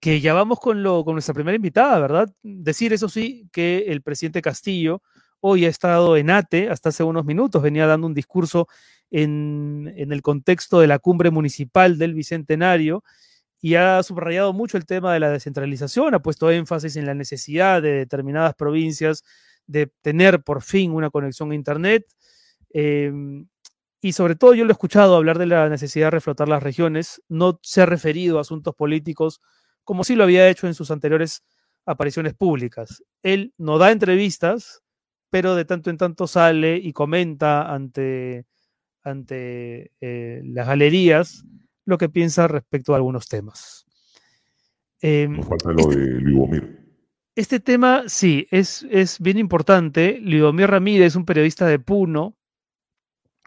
que 0.00 0.20
ya 0.20 0.34
vamos 0.34 0.60
con, 0.60 0.82
lo, 0.82 1.04
con 1.04 1.14
nuestra 1.14 1.34
primera 1.34 1.56
invitada, 1.56 1.98
¿verdad? 1.98 2.32
Decir, 2.42 2.92
eso 2.92 3.08
sí, 3.08 3.48
que 3.52 3.86
el 3.88 4.02
presidente 4.02 4.42
Castillo 4.42 5.02
Hoy 5.40 5.64
ha 5.64 5.68
estado 5.68 6.16
en 6.16 6.30
ATE, 6.30 6.68
hasta 6.70 6.88
hace 6.88 7.04
unos 7.04 7.24
minutos, 7.24 7.62
venía 7.62 7.86
dando 7.86 8.06
un 8.06 8.14
discurso 8.14 8.68
en, 9.10 9.92
el 9.96 10.22
contexto 10.22 10.80
de 10.80 10.86
la 10.86 10.98
cumbre 10.98 11.30
municipal 11.30 11.98
del 11.98 12.14
Bicentenario 12.14 13.04
y 13.60 13.74
ha 13.74 14.02
subrayado 14.02 14.52
mucho 14.52 14.76
el 14.76 14.86
tema 14.86 15.12
de 15.12 15.20
la 15.20 15.30
descentralización, 15.30 16.14
ha 16.14 16.20
puesto 16.20 16.50
énfasis 16.50 16.96
en 16.96 17.06
la 17.06 17.14
necesidad 17.14 17.82
de 17.82 17.92
determinadas 17.92 18.54
provincias 18.54 19.24
de 19.66 19.90
tener 20.02 20.42
por 20.42 20.62
fin 20.62 20.92
una 20.92 21.10
conexión 21.10 21.52
a 21.52 21.54
Internet. 21.54 22.06
Em, 22.70 23.46
y 24.00 24.12
sobre 24.12 24.36
todo 24.36 24.54
yo 24.54 24.64
lo 24.64 24.70
he 24.70 24.72
escuchado 24.72 25.16
hablar 25.16 25.38
de 25.38 25.46
la 25.46 25.68
necesidad 25.68 26.06
de 26.06 26.12
reflotar 26.12 26.48
las 26.48 26.62
regiones, 26.62 27.22
no 27.28 27.58
se 27.62 27.82
ha 27.82 27.86
referido 27.86 28.38
a 28.38 28.42
asuntos 28.42 28.74
políticos 28.74 29.40
como 29.84 30.04
sí 30.04 30.14
lo 30.16 30.24
había 30.24 30.48
hecho 30.48 30.66
en 30.66 30.74
sus 30.74 30.90
anteriores 30.90 31.42
apariciones 31.86 32.34
públicas. 32.34 33.02
Él 33.22 33.54
no 33.56 33.78
da 33.78 33.90
entrevistas, 33.90 34.82
pero 35.30 35.54
de 35.54 35.64
tanto 35.64 35.90
en 35.90 35.96
tanto 35.96 36.26
sale 36.26 36.76
y 36.76 36.92
comenta 36.92 37.72
ante, 37.72 38.46
ante 39.02 39.92
eh, 40.00 40.42
las 40.44 40.66
galerías 40.66 41.44
lo 41.84 41.98
que 41.98 42.08
piensa 42.08 42.48
respecto 42.48 42.92
a 42.92 42.96
algunos 42.96 43.28
temas. 43.28 43.86
Eh, 45.00 45.28
falta 45.48 45.72
lo 45.72 45.90
este, 45.90 45.98
de 45.98 46.20
Lidomir. 46.20 46.78
Este 47.34 47.60
tema, 47.60 48.04
sí, 48.08 48.46
es, 48.50 48.86
es 48.90 49.20
bien 49.20 49.38
importante. 49.38 50.18
Lidomir 50.20 50.68
Ramírez, 50.68 51.14
un 51.14 51.24
periodista 51.24 51.66
de 51.66 51.78
Puno. 51.78 52.36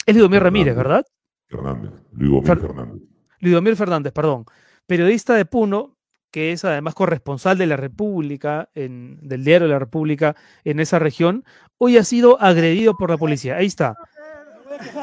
Es 0.06 0.16
Lidomir 0.16 0.42
Ramírez, 0.42 0.76
¿verdad? 0.76 1.06
Fernández. 1.48 1.92
Lidomir 2.14 2.58
Fernández. 2.58 3.02
Lidomir 3.40 3.76
Fernández, 3.76 4.14
perdón. 4.14 4.46
Periodista 4.88 5.36
de 5.36 5.46
Puno, 5.46 5.98
que 6.32 6.52
es 6.52 6.66
además 6.66 6.96
corresponsal 6.96 7.58
de 7.58 7.68
la 7.68 7.78
República, 7.78 8.70
en, 8.74 9.20
del 9.22 9.44
diario 9.44 9.68
de 9.68 9.74
la 9.74 9.80
República 9.80 10.36
en 10.64 10.80
esa 10.80 10.98
región, 10.98 11.44
hoy 11.78 11.98
ha 11.98 12.04
sido 12.04 12.42
agredido 12.42 12.96
por 12.98 13.10
la 13.10 13.18
policía. 13.18 13.58
Ahí 13.58 13.68
está. 13.68 13.96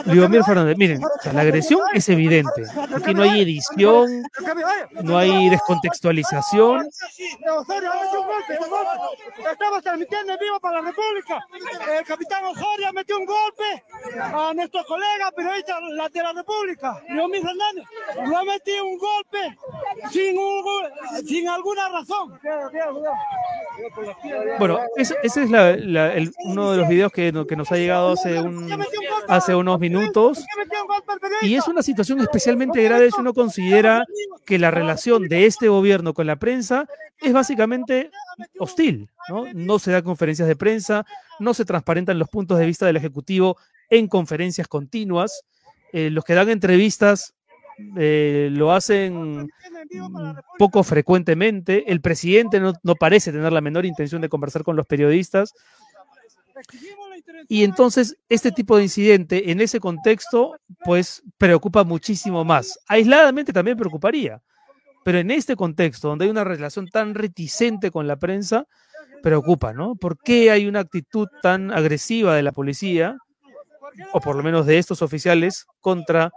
Lidomir 0.07 0.45
Fernández, 0.45 0.77
miren, 0.77 1.01
la 1.33 1.41
agresión 1.41 1.81
es 1.95 2.09
evidente. 2.09 2.63
Aquí 2.95 3.15
no 3.15 3.23
hay 3.23 3.43
edición, 3.43 4.23
no 5.03 5.19
hay 5.19 5.51
descontextualización. 5.51 6.89
Estamos 9.51 9.83
transmitiendo 9.83 10.33
en 10.33 10.39
vivo 10.39 10.61
para 10.61 10.81
la 10.81 10.89
República. 10.89 11.39
El 11.99 12.05
capitán 12.05 12.45
Osoria 12.45 12.93
metió 12.93 13.19
un 13.19 13.27
golpe 13.27 13.85
a 14.21 14.53
nuestro 14.55 14.85
colega 14.85 15.31
periodista 15.35 15.79
de 15.81 16.23
la 16.23 16.33
República, 16.33 17.03
Lidomir 17.09 17.43
Fernández. 17.43 17.85
Lo 18.27 18.39
ha 18.39 18.45
metido 18.45 18.85
un 18.85 18.99
golpe 18.99 19.57
sin, 20.11 20.37
sin 21.27 21.49
alguna 21.49 21.89
razón. 21.89 22.39
Bueno, 24.59 24.81
ese, 24.97 25.17
es 25.23 25.37
el, 25.37 26.33
uno 26.45 26.73
de 26.73 26.79
los 26.79 26.89
videos 26.89 27.13
que, 27.13 27.33
que 27.49 27.57
nos 27.57 27.71
ha 27.71 27.77
llegado 27.77 28.13
hace 28.13 28.41
un, 28.41 28.85
hace 29.29 29.55
unos 29.55 29.68
minutos. 29.77 30.45
Y 31.43 31.57
es 31.57 31.67
una 31.67 31.83
situación 31.83 32.21
especialmente 32.21 32.83
grave 32.83 33.11
si 33.11 33.21
uno 33.21 33.35
considera 33.35 34.05
que 34.47 34.59
la 34.59 34.71
relación 34.71 35.29
de 35.29 35.47
este 35.47 35.69
gobierno 35.69 36.15
con 36.15 36.27
la 36.27 36.37
prensa 36.37 36.87
es 37.21 37.33
básicamente 37.33 38.11
hostil. 38.59 39.11
No, 39.29 39.45
no 39.53 39.79
se 39.79 39.91
da 39.91 40.03
conferencias 40.03 40.47
de 40.47 40.57
prensa, 40.57 41.05
no 41.41 41.55
se 41.55 41.65
transparentan 41.65 42.19
los 42.19 42.29
puntos 42.29 42.59
de 42.59 42.67
vista 42.67 42.87
del 42.87 42.97
Ejecutivo 42.97 43.57
en 43.91 44.07
conferencias 44.07 44.69
continuas. 44.69 45.43
Eh, 45.93 46.11
los 46.11 46.25
que 46.25 46.35
dan 46.35 46.49
entrevistas 46.51 47.35
eh, 47.97 48.49
lo 48.53 48.73
hacen 48.73 49.49
poco 50.59 50.83
frecuentemente. 50.83 51.91
El 51.91 52.01
presidente 52.01 52.61
no, 52.61 52.73
no, 52.83 52.95
parece 52.95 53.33
tener 53.33 53.53
la 53.53 53.61
menor 53.61 53.87
intención 53.87 54.21
de 54.21 54.29
conversar 54.29 54.65
con 54.65 54.77
los 54.77 54.87
periodistas. 54.87 55.55
Y 57.49 57.65
entonces 57.65 58.17
este 58.29 58.53
tipo 58.53 58.77
de 58.77 58.85
incidente 58.85 59.51
en 59.51 59.61
ese 59.61 59.81
contexto, 59.81 60.57
pues 60.85 61.23
preocupa 61.39 61.85
muchísimo 61.85 62.45
más. 62.45 62.79
Aisladamente 62.89 63.53
también 63.53 63.77
preocuparía, 63.77 64.43
pero 65.05 65.19
en 65.19 65.31
este 65.31 65.57
contexto, 65.57 66.09
donde 66.09 66.27
hay 66.27 66.31
una 66.31 66.45
relación 66.45 66.89
tan 66.89 67.15
reticente 67.15 67.91
con 67.91 68.07
la 68.07 68.17
prensa, 68.17 68.67
preocupa, 69.23 69.73
¿no? 69.73 69.95
¿Por 69.97 70.19
qué 70.19 70.51
hay 70.51 70.67
una 70.67 70.81
actitud 70.81 71.29
tan 71.43 71.73
agresiva 71.73 72.35
de 72.35 72.43
la 72.43 72.53
policía, 72.53 73.17
o 74.13 74.21
por 74.21 74.37
lo 74.37 74.43
menos 74.43 74.67
de 74.67 74.79
estos 74.79 75.03
oficiales, 75.03 75.67
contra 75.81 76.31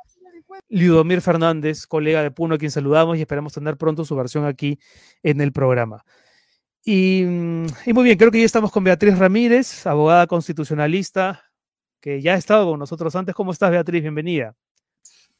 Liudomir 0.70 1.22
Fernández, 1.22 1.86
colega 1.86 2.24
de 2.24 2.32
Puno, 2.32 2.56
a 2.56 2.58
quien 2.58 2.72
saludamos 2.72 3.18
y 3.18 3.22
esperamos 3.22 3.54
tener 3.54 3.78
pronto 3.78 4.06
su 4.06 4.16
versión 4.16 4.46
aquí 4.46 4.80
en 5.22 5.42
el 5.42 5.52
programa? 5.52 6.04
Mm, 6.86 7.68
y, 7.86 7.94
muy 7.94 8.04
bien, 8.04 8.18
creo 8.18 8.32
que 8.32 8.40
ya 8.40 8.46
estamos 8.46 8.72
con 8.72 8.84
Beatriz 8.84 9.18
Ramírez, 9.18 9.86
abogada 9.86 10.26
constitucionalista, 10.28 11.44
que 12.00 12.22
ya 12.22 12.34
ha 12.34 12.38
estado 12.38 12.72
con 12.72 12.80
nosotros 12.80 13.16
antes. 13.16 13.36
¿Cómo 13.36 13.52
estás, 13.52 13.70
Beatriz? 13.70 14.02
Bienvenida. 14.02 14.56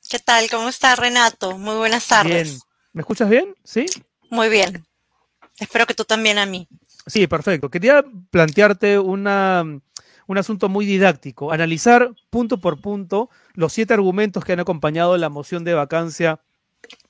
¿Qué 0.10 0.20
tal? 0.20 0.50
¿Cómo 0.50 0.70
está 0.70 0.96
Renato? 0.96 1.58
Muy 1.58 1.76
buenas 1.76 2.08
tardes. 2.08 2.50
Bien. 2.50 2.60
¿Me 2.94 3.02
escuchas 3.02 3.30
bien? 3.30 3.56
¿Sí? 3.64 3.86
Muy 4.30 4.50
bien. 4.50 4.86
Espero 5.60 5.86
que 5.86 5.94
tú 5.94 6.06
también 6.06 6.38
a 6.38 6.46
mí. 6.46 6.68
Sí, 7.08 7.28
perfecto. 7.28 7.70
Quería 7.70 8.04
plantearte 8.30 9.00
una, 9.00 9.64
un 10.28 10.38
asunto 10.38 10.70
muy 10.70 10.86
didáctico, 10.86 11.52
analizar 11.52 12.12
punto 12.30 12.60
por 12.60 12.82
punto 12.82 13.30
los 13.54 13.74
siete 13.74 13.94
argumentos 13.94 14.44
que 14.44 14.54
han 14.54 14.60
acompañado 14.60 15.18
la 15.18 15.30
moción 15.30 15.64
de 15.64 15.74
vacancia 15.74 16.40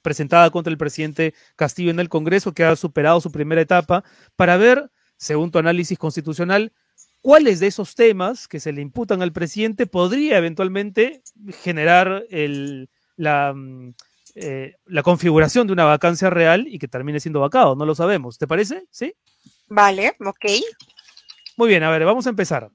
presentada 0.02 0.50
contra 0.50 0.72
el 0.72 0.78
presidente 0.78 1.34
Castillo 1.56 1.92
en 1.92 2.00
el 2.00 2.10
Congreso, 2.10 2.54
que 2.54 2.64
ha 2.64 2.76
superado 2.76 3.22
su 3.22 3.32
primera 3.32 3.62
etapa, 3.62 4.04
para 4.36 4.58
ver, 4.58 4.92
según 5.18 5.52
tu 5.52 5.60
análisis 5.60 5.98
constitucional, 5.98 6.74
cuáles 7.22 7.60
de 7.60 7.68
esos 7.68 7.96
temas 7.96 8.48
que 8.48 8.60
se 8.60 8.72
le 8.72 8.82
imputan 8.82 9.22
al 9.22 9.32
presidente 9.32 9.86
podría 9.86 10.38
eventualmente 10.38 11.22
generar 11.62 12.26
el, 12.30 12.90
la, 13.16 13.54
mm, 13.54 13.94
eh, 14.36 14.76
la 14.86 15.04
configuración 15.04 15.68
de 15.68 15.74
una 15.74 15.86
vacancia 15.86 16.30
real 16.30 16.66
y 16.68 16.80
que 16.80 16.88
termine 16.88 17.20
siendo 17.20 17.40
vacado. 17.40 17.76
No 17.76 17.86
lo 17.86 17.96
sabemos. 17.96 18.38
¿Te 18.38 18.48
parece? 18.48 18.86
¿Sí? 18.90 19.14
Vale, 19.68 20.16
ok. 20.20 20.46
Muy 21.58 21.70
bien, 21.70 21.84
a 21.84 21.92
ver, 21.92 22.06
vamos 22.06 22.28
a 22.28 22.30
empezar. 22.30 22.70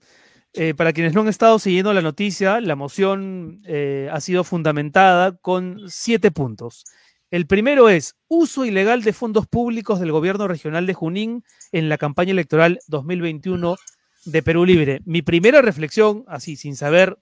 Eh, 0.53 0.75
para 0.75 0.93
quienes 0.93 1.13
no 1.13 1.21
han 1.21 1.29
estado 1.29 1.59
siguiendo 1.59 1.93
la 1.93 2.01
noticia, 2.01 2.61
la 2.61 2.77
moción 2.77 3.61
eh, 3.67 4.09
ha 4.11 4.21
sido 4.21 4.45
fundamentada 4.45 5.37
con 5.37 5.81
siete 5.89 6.31
puntos. 6.31 6.85
El 7.31 7.47
primero 7.47 7.89
es 7.89 8.15
uso 8.29 8.65
ilegal 8.65 9.03
de 9.03 9.13
fondos 9.13 9.47
públicos 9.47 9.99
del 9.99 10.13
gobierno 10.13 10.47
regional 10.47 10.87
de 10.87 10.95
Junín 10.95 11.45
en 11.73 11.89
la 11.89 11.99
campaña 11.99 12.31
electoral 12.31 12.79
2021 12.87 13.77
de 14.27 14.43
Perú 14.43 14.65
Libre. 14.65 15.01
Mi 15.05 15.23
primera 15.23 15.61
reflexión, 15.61 16.25
así 16.29 16.57
sin 16.57 16.77
saber 16.77 17.19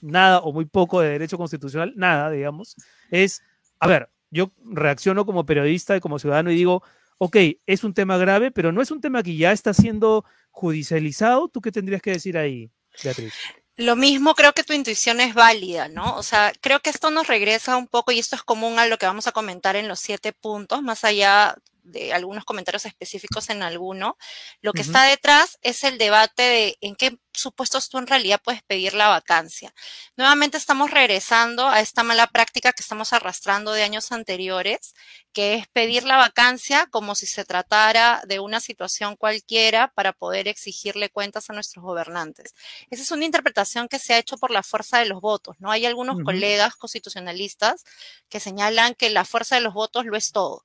nada 0.00 0.40
o 0.40 0.52
muy 0.52 0.64
poco 0.64 1.00
de 1.00 1.10
derecho 1.10 1.36
constitucional, 1.36 1.92
nada, 1.94 2.30
digamos, 2.30 2.74
es, 3.10 3.42
a 3.80 3.86
ver, 3.86 4.08
yo 4.30 4.52
reacciono 4.64 5.26
como 5.26 5.44
periodista 5.44 5.94
y 5.94 6.00
como 6.00 6.18
ciudadano 6.18 6.50
y 6.50 6.56
digo, 6.56 6.82
ok, 7.18 7.36
es 7.66 7.84
un 7.84 7.92
tema 7.92 8.16
grave, 8.16 8.50
pero 8.50 8.72
no 8.72 8.80
es 8.80 8.90
un 8.90 9.02
tema 9.02 9.22
que 9.22 9.36
ya 9.36 9.52
está 9.52 9.74
siendo 9.74 10.24
judicializado. 10.50 11.48
¿Tú 11.48 11.60
qué 11.60 11.70
tendrías 11.70 12.00
que 12.00 12.12
decir 12.12 12.38
ahí, 12.38 12.70
Beatriz? 13.04 13.34
Lo 13.78 13.96
mismo, 13.96 14.34
creo 14.34 14.52
que 14.52 14.64
tu 14.64 14.74
intuición 14.74 15.18
es 15.20 15.32
válida, 15.32 15.88
¿no? 15.88 16.14
O 16.16 16.22
sea, 16.22 16.52
creo 16.60 16.80
que 16.80 16.90
esto 16.90 17.10
nos 17.10 17.26
regresa 17.26 17.78
un 17.78 17.86
poco, 17.86 18.12
y 18.12 18.18
esto 18.18 18.36
es 18.36 18.42
común 18.42 18.78
a 18.78 18.86
lo 18.86 18.98
que 18.98 19.06
vamos 19.06 19.26
a 19.26 19.32
comentar 19.32 19.76
en 19.76 19.88
los 19.88 19.98
siete 19.98 20.34
puntos, 20.34 20.82
más 20.82 21.04
allá 21.04 21.56
de 21.92 22.12
algunos 22.12 22.44
comentarios 22.44 22.86
específicos 22.86 23.50
en 23.50 23.62
alguno. 23.62 24.16
Lo 24.60 24.72
que 24.72 24.82
está 24.82 25.04
detrás 25.04 25.58
es 25.62 25.84
el 25.84 25.98
debate 25.98 26.42
de 26.42 26.78
en 26.80 26.96
qué 26.96 27.18
supuestos 27.32 27.88
tú 27.88 27.98
en 27.98 28.06
realidad 28.06 28.40
puedes 28.42 28.62
pedir 28.62 28.94
la 28.94 29.08
vacancia. 29.08 29.74
Nuevamente 30.16 30.56
estamos 30.56 30.90
regresando 30.90 31.68
a 31.68 31.80
esta 31.80 32.02
mala 32.02 32.26
práctica 32.26 32.72
que 32.72 32.82
estamos 32.82 33.12
arrastrando 33.12 33.72
de 33.72 33.82
años 33.82 34.12
anteriores, 34.12 34.94
que 35.32 35.54
es 35.54 35.66
pedir 35.68 36.04
la 36.04 36.16
vacancia 36.16 36.86
como 36.90 37.14
si 37.14 37.26
se 37.26 37.44
tratara 37.44 38.22
de 38.26 38.38
una 38.38 38.60
situación 38.60 39.16
cualquiera 39.16 39.88
para 39.88 40.12
poder 40.12 40.46
exigirle 40.48 41.10
cuentas 41.10 41.48
a 41.48 41.54
nuestros 41.54 41.82
gobernantes. 41.82 42.54
Esa 42.90 43.02
es 43.02 43.10
una 43.10 43.24
interpretación 43.24 43.88
que 43.88 43.98
se 43.98 44.14
ha 44.14 44.18
hecho 44.18 44.36
por 44.36 44.50
la 44.50 44.62
fuerza 44.62 44.98
de 44.98 45.06
los 45.06 45.20
votos, 45.20 45.56
¿no? 45.58 45.70
Hay 45.70 45.86
algunos 45.86 46.22
colegas 46.22 46.76
constitucionalistas 46.76 47.84
que 48.28 48.40
señalan 48.40 48.94
que 48.94 49.10
la 49.10 49.24
fuerza 49.24 49.54
de 49.54 49.62
los 49.62 49.74
votos 49.74 50.04
lo 50.04 50.16
es 50.16 50.32
todo, 50.32 50.64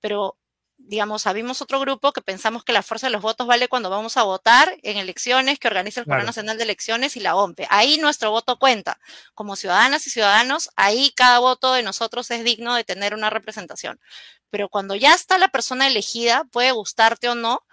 pero 0.00 0.36
digamos, 0.78 1.26
habimos 1.26 1.60
otro 1.60 1.80
grupo 1.80 2.12
que 2.12 2.22
pensamos 2.22 2.64
que 2.64 2.72
la 2.72 2.82
fuerza 2.82 3.08
de 3.08 3.12
los 3.12 3.20
votos 3.20 3.46
vale 3.46 3.68
cuando 3.68 3.90
vamos 3.90 4.16
a 4.16 4.22
votar 4.22 4.74
en 4.82 4.96
elecciones 4.96 5.58
que 5.58 5.68
organiza 5.68 6.00
el 6.00 6.04
Jurado 6.04 6.24
Nacional 6.24 6.56
de 6.56 6.64
Elecciones 6.64 7.16
y 7.16 7.20
la 7.20 7.36
OMPE. 7.36 7.66
Ahí 7.68 7.98
nuestro 7.98 8.30
voto 8.30 8.58
cuenta. 8.58 8.98
Como 9.34 9.56
ciudadanas 9.56 10.06
y 10.06 10.10
ciudadanos, 10.10 10.70
ahí 10.76 11.12
cada 11.14 11.40
voto 11.40 11.72
de 11.74 11.82
nosotros 11.82 12.30
es 12.30 12.44
digno 12.44 12.74
de 12.74 12.84
tener 12.84 13.14
una 13.14 13.28
representación. 13.28 14.00
Pero 14.50 14.68
cuando 14.68 14.94
ya 14.94 15.14
está 15.14 15.36
la 15.36 15.48
persona 15.48 15.86
elegida, 15.86 16.44
puede 16.50 16.70
gustarte 16.72 17.28
o 17.28 17.34
no, 17.34 17.64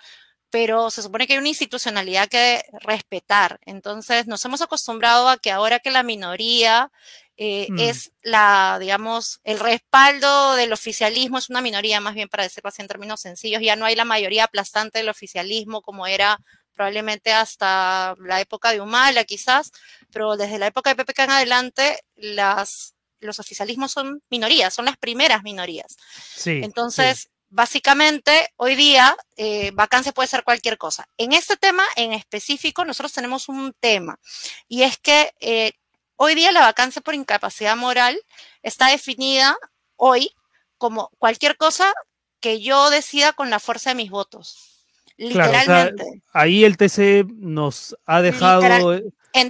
pero 0.50 0.90
se 0.90 1.02
supone 1.02 1.28
que 1.28 1.34
hay 1.34 1.40
una 1.40 1.50
institucionalidad 1.50 2.28
que 2.28 2.64
respetar. 2.82 3.60
Entonces, 3.66 4.28
nos 4.28 4.44
hemos 4.46 4.62
acostumbrado 4.62 5.30
a 5.30 5.38
que 5.38 5.52
ahora 5.52 5.80
que 5.80 5.92
la 5.92 6.04
minoría 6.04 6.92
eh, 7.38 7.68
mm. 7.70 7.80
es 7.80 8.12
la, 8.22 8.78
digamos, 8.80 9.40
el 9.44 9.60
respaldo 9.60 10.56
del 10.56 10.72
oficialismo, 10.72 11.38
es 11.38 11.50
una 11.50 11.62
minoría 11.62 12.00
más 12.00 12.14
bien 12.14 12.30
para 12.30 12.44
decirlo 12.44 12.70
así 12.70 12.82
en 12.82 12.88
términos 12.88 13.22
sencillos, 13.22 13.62
ya 13.62 13.76
no 13.76 13.86
hay 13.86 13.96
la 13.96 14.06
mayoría 14.06 14.46
aplastante 14.46 15.00
del 15.00 15.10
oficialismo 15.10 15.82
como 15.82 16.08
era 16.08 16.40
probablemente 16.74 17.34
hasta 17.34 18.16
la 18.20 18.42
época 18.42 18.72
de 18.72 18.82
Humala 18.82 19.24
quizás, 19.24 19.72
pero 20.12 20.38
desde 20.38 20.60
la 20.60 20.68
época 20.68 20.94
de 20.94 21.04
PPK 21.04 21.20
en 21.20 21.32
adelante 21.32 22.00
las, 22.16 22.96
los 23.20 23.40
oficialismos 23.40 23.92
son 23.92 24.22
minorías, 24.30 24.74
son 24.74 24.86
las 24.86 24.98
primeras 24.98 25.44
minorías. 25.44 25.98
Sí, 26.36 26.62
Entonces, 26.64 27.30
básicamente, 27.50 28.50
hoy 28.58 28.76
día, 28.76 29.16
eh, 29.38 29.72
vacancia 29.74 30.12
puede 30.12 30.28
ser 30.28 30.44
cualquier 30.44 30.78
cosa. 30.78 31.08
En 31.18 31.32
este 31.32 31.58
tema 31.58 31.84
en 31.96 32.14
específico, 32.14 32.86
nosotros 32.86 33.14
tenemos 33.14 33.50
un 33.50 33.74
tema, 33.80 34.20
y 34.68 34.84
es 34.84 34.98
que 34.98 35.34
eh, 35.40 35.72
Hoy 36.18 36.36
día 36.36 36.52
la 36.52 36.62
vacancia 36.62 37.02
por 37.02 37.14
incapacidad 37.14 37.76
moral 37.76 38.18
está 38.64 38.88
definida 38.88 39.58
hoy 39.98 40.32
como 40.78 41.12
cualquier 41.18 41.58
cosa 41.58 41.92
que 42.40 42.62
yo 42.62 42.90
decida 42.90 43.34
con 43.34 43.50
la 43.50 43.60
fuerza 43.60 43.90
de 43.90 43.96
mis 43.96 44.10
votos. 44.10 44.84
Literalmente. 45.18 46.22
ahí 46.34 46.66
el 46.66 46.78
TC 46.78 47.26
nos 47.38 47.96
ha 48.06 48.22
dejado, 48.22 48.94
en 49.34 49.50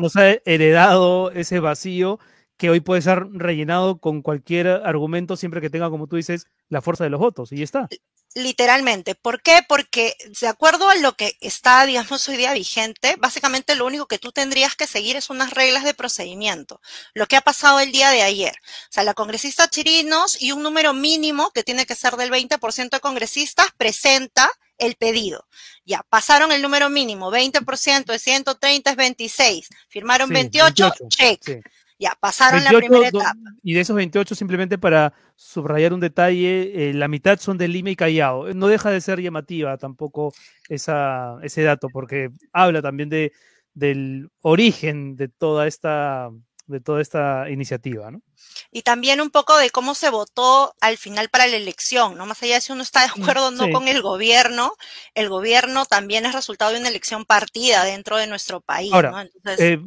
nos, 0.00 0.16
ha, 0.16 0.30
heredado 0.44 1.32
ese 1.32 1.58
vacío 1.58 2.20
que 2.60 2.68
hoy 2.68 2.80
puede 2.80 3.00
ser 3.00 3.26
rellenado 3.32 4.00
con 4.00 4.20
cualquier 4.20 4.68
argumento 4.68 5.34
siempre 5.34 5.62
que 5.62 5.70
tenga, 5.70 5.88
como 5.88 6.08
tú 6.08 6.16
dices, 6.16 6.46
la 6.68 6.82
fuerza 6.82 7.04
de 7.04 7.10
los 7.10 7.18
votos. 7.18 7.50
Y 7.52 7.56
ya 7.56 7.64
está. 7.64 7.88
Literalmente. 8.34 9.14
¿Por 9.14 9.40
qué? 9.40 9.64
Porque 9.66 10.14
de 10.38 10.46
acuerdo 10.46 10.90
a 10.90 10.94
lo 10.96 11.16
que 11.16 11.38
está, 11.40 11.86
digamos, 11.86 12.28
hoy 12.28 12.36
día 12.36 12.52
vigente, 12.52 13.16
básicamente 13.18 13.76
lo 13.76 13.86
único 13.86 14.08
que 14.08 14.18
tú 14.18 14.30
tendrías 14.30 14.76
que 14.76 14.86
seguir 14.86 15.16
es 15.16 15.30
unas 15.30 15.54
reglas 15.54 15.84
de 15.84 15.94
procedimiento. 15.94 16.82
Lo 17.14 17.26
que 17.26 17.36
ha 17.36 17.40
pasado 17.40 17.80
el 17.80 17.92
día 17.92 18.10
de 18.10 18.20
ayer. 18.20 18.52
O 18.52 18.92
sea, 18.92 19.04
la 19.04 19.14
congresista 19.14 19.70
Chirinos 19.70 20.40
y 20.40 20.52
un 20.52 20.62
número 20.62 20.92
mínimo 20.92 21.52
que 21.52 21.64
tiene 21.64 21.86
que 21.86 21.94
ser 21.94 22.16
del 22.16 22.30
20% 22.30 22.90
de 22.90 23.00
congresistas 23.00 23.68
presenta 23.78 24.50
el 24.76 24.96
pedido. 24.96 25.46
Ya, 25.86 26.04
pasaron 26.10 26.52
el 26.52 26.60
número 26.60 26.90
mínimo, 26.90 27.32
20% 27.32 28.04
de 28.04 28.18
130 28.18 28.90
es 28.90 28.96
26, 28.96 29.68
firmaron 29.88 30.28
28, 30.28 30.92
check. 31.08 31.64
Ya, 32.00 32.16
pasaron 32.18 32.64
la 32.64 32.70
primera 32.70 33.08
etapa. 33.08 33.34
Y 33.62 33.74
de 33.74 33.80
esos 33.80 33.94
28, 33.94 34.34
simplemente 34.34 34.78
para 34.78 35.12
subrayar 35.36 35.92
un 35.92 36.00
detalle, 36.00 36.88
eh, 36.88 36.94
la 36.94 37.08
mitad 37.08 37.38
son 37.38 37.58
de 37.58 37.68
Lima 37.68 37.90
y 37.90 37.96
Callao. 37.96 38.54
No 38.54 38.68
deja 38.68 38.90
de 38.90 39.02
ser 39.02 39.20
llamativa 39.20 39.76
tampoco 39.76 40.32
esa, 40.70 41.36
ese 41.42 41.62
dato, 41.62 41.88
porque 41.92 42.30
habla 42.54 42.80
también 42.80 43.10
de, 43.10 43.32
del 43.74 44.30
origen 44.40 45.14
de 45.14 45.28
toda 45.28 45.66
esta 45.66 46.30
de 46.70 46.80
toda 46.80 47.02
esta 47.02 47.50
iniciativa, 47.50 48.10
¿no? 48.10 48.22
Y 48.70 48.82
también 48.82 49.20
un 49.20 49.30
poco 49.30 49.56
de 49.58 49.70
cómo 49.70 49.94
se 49.94 50.10
votó 50.10 50.74
al 50.80 50.96
final 50.96 51.28
para 51.28 51.46
la 51.46 51.56
elección, 51.56 52.16
¿no? 52.16 52.26
Más 52.26 52.42
allá 52.42 52.54
de 52.54 52.60
si 52.60 52.72
uno 52.72 52.82
está 52.82 53.02
de 53.02 53.08
mm, 53.08 53.22
acuerdo 53.22 53.48
o 53.48 53.50
no 53.50 53.70
con 53.70 53.88
el 53.88 54.00
gobierno, 54.02 54.72
el 55.14 55.28
gobierno 55.28 55.84
también 55.84 56.24
es 56.24 56.34
resultado 56.34 56.72
de 56.72 56.78
una 56.78 56.88
elección 56.88 57.24
partida 57.24 57.84
dentro 57.84 58.16
de 58.16 58.26
nuestro 58.26 58.60
país, 58.60 58.92
Ahora, 58.92 59.28
eh, 59.58 59.78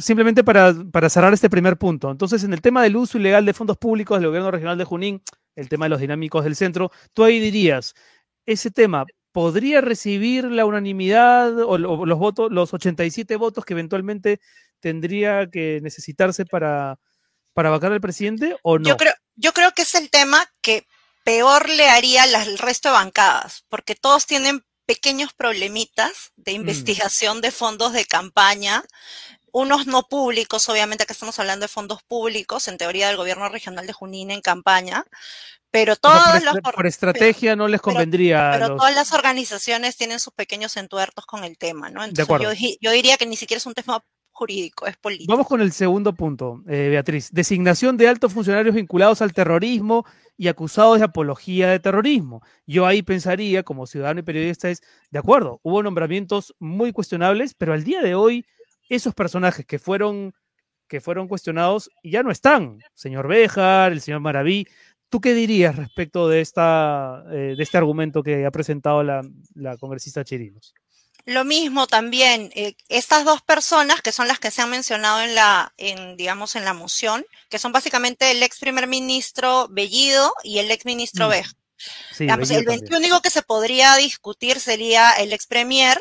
simplemente 0.00 0.44
para, 0.44 0.74
para 0.92 1.08
cerrar 1.08 1.32
este 1.32 1.50
primer 1.50 1.76
punto, 1.76 2.10
entonces 2.10 2.44
en 2.44 2.52
el 2.52 2.60
tema 2.60 2.82
del 2.82 2.96
uso 2.96 3.18
ilegal 3.18 3.44
de 3.44 3.54
fondos 3.54 3.78
públicos 3.78 4.18
del 4.18 4.28
gobierno 4.28 4.50
regional 4.50 4.78
de 4.78 4.84
Junín, 4.84 5.22
el 5.54 5.68
tema 5.68 5.86
de 5.86 5.90
los 5.90 6.00
dinámicos 6.00 6.44
del 6.44 6.56
centro, 6.56 6.90
tú 7.14 7.24
ahí 7.24 7.40
dirías, 7.40 7.94
ese 8.44 8.70
tema 8.70 9.06
podría 9.36 9.82
recibir 9.82 10.44
la 10.44 10.64
unanimidad 10.64 11.58
o, 11.58 11.76
los 11.76 12.18
votos, 12.18 12.50
los 12.50 12.72
87 12.72 13.36
votos 13.36 13.66
que 13.66 13.74
eventualmente 13.74 14.40
tendría 14.80 15.48
que 15.50 15.80
necesitarse 15.82 16.44
para, 16.44 16.98
para 17.52 17.70
vacar 17.70 17.92
al 17.92 18.00
presidente 18.00 18.56
o 18.62 18.78
no? 18.78 18.88
Yo 18.88 18.96
creo, 18.96 19.14
yo 19.34 19.52
creo 19.52 19.72
que 19.72 19.82
es 19.82 19.94
el 19.94 20.10
tema 20.10 20.44
que 20.60 20.86
peor 21.24 21.68
le 21.68 21.88
haría 21.88 22.22
al 22.22 22.58
resto 22.58 22.88
de 22.88 22.94
bancadas, 22.94 23.64
porque 23.68 23.94
todos 23.94 24.26
tienen 24.26 24.64
pequeños 24.86 25.32
problemitas 25.34 26.32
de 26.36 26.52
mm. 26.52 26.56
investigación 26.56 27.40
de 27.40 27.50
fondos 27.50 27.92
de 27.92 28.04
campaña, 28.04 28.84
unos 29.50 29.86
no 29.86 30.04
públicos, 30.04 30.68
obviamente 30.68 31.06
que 31.06 31.12
estamos 31.12 31.38
hablando 31.38 31.64
de 31.64 31.68
fondos 31.68 32.02
públicos, 32.02 32.68
en 32.68 32.78
teoría 32.78 33.08
del 33.08 33.16
gobierno 33.16 33.48
regional 33.48 33.86
de 33.86 33.92
Junín 33.92 34.30
en 34.30 34.40
campaña, 34.40 35.04
pero 35.70 35.96
todos 35.96 36.42
por, 36.74 36.86
estrategia 36.86 37.56
no 37.56 37.68
les 37.68 37.80
convendría. 37.80 38.50
Pero, 38.52 38.76
todas 38.76 38.94
las 38.94 39.12
organizaciones 39.12 39.96
tienen 39.96 40.20
sus 40.20 40.32
pequeños 40.32 40.76
entuertos 40.76 41.26
con 41.26 41.44
el 41.44 41.58
tema, 41.58 41.90
¿no? 41.90 42.04
Entonces 42.04 42.76
yo, 42.80 42.90
diría 42.92 43.16
que 43.18 43.26
ni 43.26 43.36
siquiera 43.36 43.58
es 43.58 43.66
un 43.66 43.74
tema 43.74 44.02
jurídico, 44.36 44.86
es 44.86 44.96
político. 44.98 45.32
Vamos 45.32 45.46
con 45.46 45.62
el 45.62 45.72
segundo 45.72 46.14
punto, 46.14 46.62
eh, 46.68 46.88
Beatriz. 46.90 47.30
Designación 47.32 47.96
de 47.96 48.06
altos 48.06 48.34
funcionarios 48.34 48.74
vinculados 48.74 49.22
al 49.22 49.32
terrorismo 49.32 50.04
y 50.36 50.48
acusados 50.48 50.98
de 50.98 51.06
apología 51.06 51.70
de 51.70 51.80
terrorismo. 51.80 52.42
Yo 52.66 52.86
ahí 52.86 53.02
pensaría, 53.02 53.62
como 53.62 53.86
ciudadano 53.86 54.20
y 54.20 54.24
periodista, 54.24 54.68
es, 54.68 54.82
de 55.10 55.18
acuerdo, 55.18 55.58
hubo 55.62 55.82
nombramientos 55.82 56.54
muy 56.58 56.92
cuestionables, 56.92 57.54
pero 57.54 57.72
al 57.72 57.82
día 57.82 58.02
de 58.02 58.14
hoy, 58.14 58.44
esos 58.90 59.14
personajes 59.14 59.64
que 59.64 59.78
fueron 59.78 60.34
que 60.86 61.00
fueron 61.00 61.26
cuestionados 61.26 61.90
ya 62.04 62.22
no 62.22 62.30
están. 62.30 62.78
Señor 62.94 63.26
Béjar, 63.26 63.90
el 63.90 64.00
señor 64.00 64.20
Maraví. 64.20 64.68
¿Tú 65.08 65.20
qué 65.20 65.34
dirías 65.34 65.74
respecto 65.74 66.28
de, 66.28 66.40
esta, 66.40 67.24
eh, 67.32 67.54
de 67.56 67.62
este 67.62 67.78
argumento 67.78 68.22
que 68.22 68.46
ha 68.46 68.50
presentado 68.52 69.02
la 69.02 69.76
congresista 69.80 70.22
Chirinos? 70.22 70.74
Lo 71.26 71.44
mismo 71.44 71.88
también, 71.88 72.52
eh, 72.54 72.76
estas 72.88 73.24
dos 73.24 73.42
personas 73.42 74.00
que 74.00 74.12
son 74.12 74.28
las 74.28 74.38
que 74.38 74.52
se 74.52 74.62
han 74.62 74.70
mencionado 74.70 75.20
en 75.22 75.34
la, 75.34 75.74
en, 75.76 76.16
digamos, 76.16 76.54
en 76.54 76.64
la 76.64 76.72
moción, 76.72 77.26
que 77.50 77.58
son 77.58 77.72
básicamente 77.72 78.30
el 78.30 78.44
ex 78.44 78.60
primer 78.60 78.86
ministro 78.86 79.66
Bellido 79.68 80.32
y 80.44 80.60
el 80.60 80.70
ex 80.70 80.84
ministro 80.84 81.28
mm. 81.28 81.32
Sí, 82.12 82.26
el 82.28 82.94
único 82.94 83.20
que 83.20 83.30
se 83.30 83.42
podría 83.42 83.96
discutir 83.96 84.60
sería 84.60 85.10
el 85.12 85.32
ex 85.32 85.46
premier, 85.48 86.00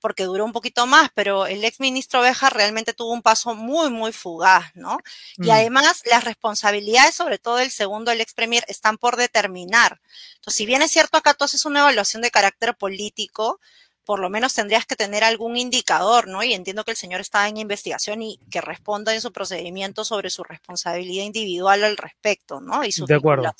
porque 0.00 0.24
duró 0.24 0.44
un 0.44 0.52
poquito 0.52 0.84
más, 0.86 1.10
pero 1.14 1.46
el 1.46 1.64
ex 1.64 1.78
ministro 1.78 2.20
Beja 2.20 2.50
realmente 2.50 2.92
tuvo 2.92 3.12
un 3.12 3.22
paso 3.22 3.54
muy, 3.54 3.88
muy 3.88 4.12
fugaz, 4.12 4.72
¿no? 4.74 4.98
Y 5.36 5.46
mm. 5.46 5.50
además 5.50 6.02
las 6.10 6.24
responsabilidades, 6.24 7.14
sobre 7.14 7.38
todo 7.38 7.56
del 7.56 7.70
segundo, 7.70 8.10
el 8.10 8.20
ex 8.20 8.34
premier, 8.34 8.64
están 8.66 8.98
por 8.98 9.16
determinar. 9.16 10.00
Entonces, 10.34 10.58
si 10.58 10.66
bien 10.66 10.82
es 10.82 10.90
cierto 10.90 11.18
acá 11.18 11.34
tú 11.34 11.44
haces 11.44 11.64
una 11.64 11.80
evaluación 11.80 12.20
de 12.20 12.32
carácter 12.32 12.76
político, 12.76 13.60
por 14.06 14.20
lo 14.20 14.30
menos 14.30 14.54
tendrías 14.54 14.86
que 14.86 14.94
tener 14.94 15.24
algún 15.24 15.56
indicador, 15.56 16.28
¿no? 16.28 16.44
Y 16.44 16.54
entiendo 16.54 16.84
que 16.84 16.92
el 16.92 16.96
señor 16.96 17.20
está 17.20 17.48
en 17.48 17.56
investigación 17.56 18.22
y 18.22 18.38
que 18.50 18.60
responda 18.60 19.12
en 19.12 19.20
su 19.20 19.32
procedimiento 19.32 20.04
sobre 20.04 20.30
su 20.30 20.44
responsabilidad 20.44 21.24
individual 21.24 21.82
al 21.82 21.96
respecto, 21.96 22.60
¿no? 22.60 22.84
Y 22.84 22.92
sus 22.92 23.08
de 23.08 23.16
acuerdo. 23.16 23.52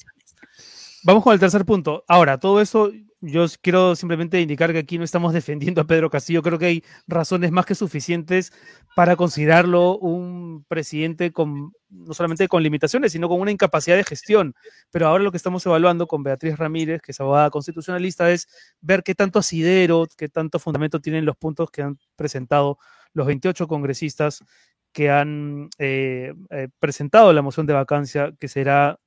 Vamos 1.02 1.24
con 1.24 1.34
el 1.34 1.40
tercer 1.40 1.64
punto. 1.64 2.04
Ahora, 2.06 2.38
todo 2.38 2.60
eso, 2.60 2.92
yo 3.26 3.44
quiero 3.60 3.96
simplemente 3.96 4.40
indicar 4.40 4.72
que 4.72 4.78
aquí 4.78 4.98
no 4.98 5.04
estamos 5.04 5.32
defendiendo 5.34 5.80
a 5.80 5.86
Pedro 5.86 6.10
Castillo. 6.10 6.42
Creo 6.42 6.58
que 6.58 6.66
hay 6.66 6.84
razones 7.06 7.50
más 7.52 7.66
que 7.66 7.74
suficientes 7.74 8.52
para 8.94 9.16
considerarlo 9.16 9.98
un 9.98 10.64
presidente 10.68 11.32
con 11.32 11.72
no 11.88 12.14
solamente 12.14 12.48
con 12.48 12.62
limitaciones, 12.62 13.12
sino 13.12 13.28
con 13.28 13.40
una 13.40 13.50
incapacidad 13.50 13.96
de 13.96 14.04
gestión. 14.04 14.54
Pero 14.90 15.08
ahora 15.08 15.24
lo 15.24 15.30
que 15.30 15.36
estamos 15.36 15.64
evaluando 15.66 16.06
con 16.06 16.22
Beatriz 16.22 16.56
Ramírez, 16.56 17.00
que 17.00 17.12
es 17.12 17.20
abogada 17.20 17.50
constitucionalista, 17.50 18.30
es 18.30 18.48
ver 18.80 19.02
qué 19.02 19.14
tanto 19.14 19.38
asidero, 19.38 20.06
qué 20.16 20.28
tanto 20.28 20.58
fundamento 20.58 21.00
tienen 21.00 21.24
los 21.24 21.36
puntos 21.36 21.70
que 21.70 21.82
han 21.82 21.98
presentado 22.16 22.78
los 23.12 23.26
28 23.26 23.66
congresistas 23.66 24.44
que 24.92 25.10
han 25.10 25.68
eh, 25.78 26.32
eh, 26.50 26.68
presentado 26.78 27.32
la 27.32 27.42
moción 27.42 27.66
de 27.66 27.74
vacancia 27.74 28.32
que 28.38 28.48
será 28.48 28.98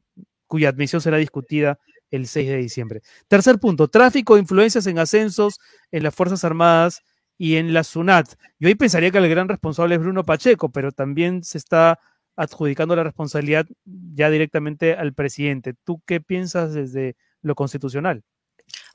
cuya 0.47 0.69
admisión 0.69 1.01
será 1.01 1.17
discutida 1.17 1.79
el 2.11 2.27
6 2.27 2.49
de 2.49 2.57
diciembre. 2.57 3.01
Tercer 3.27 3.59
punto, 3.59 3.87
tráfico 3.87 4.35
de 4.35 4.41
influencias 4.41 4.87
en 4.87 4.99
ascensos 4.99 5.59
en 5.91 6.03
las 6.03 6.15
Fuerzas 6.15 6.43
Armadas 6.43 7.01
y 7.37 7.55
en 7.55 7.73
la 7.73 7.83
SUNAT. 7.83 8.35
Yo 8.59 8.67
ahí 8.67 8.75
pensaría 8.75 9.11
que 9.11 9.17
el 9.17 9.29
gran 9.29 9.47
responsable 9.47 9.95
es 9.95 10.01
Bruno 10.01 10.25
Pacheco, 10.25 10.69
pero 10.69 10.91
también 10.91 11.43
se 11.43 11.57
está 11.57 11.99
adjudicando 12.35 12.95
la 12.95 13.03
responsabilidad 13.03 13.65
ya 13.85 14.29
directamente 14.29 14.93
al 14.93 15.13
presidente. 15.13 15.73
¿Tú 15.83 16.01
qué 16.05 16.21
piensas 16.21 16.73
desde 16.73 17.15
lo 17.41 17.55
constitucional? 17.55 18.23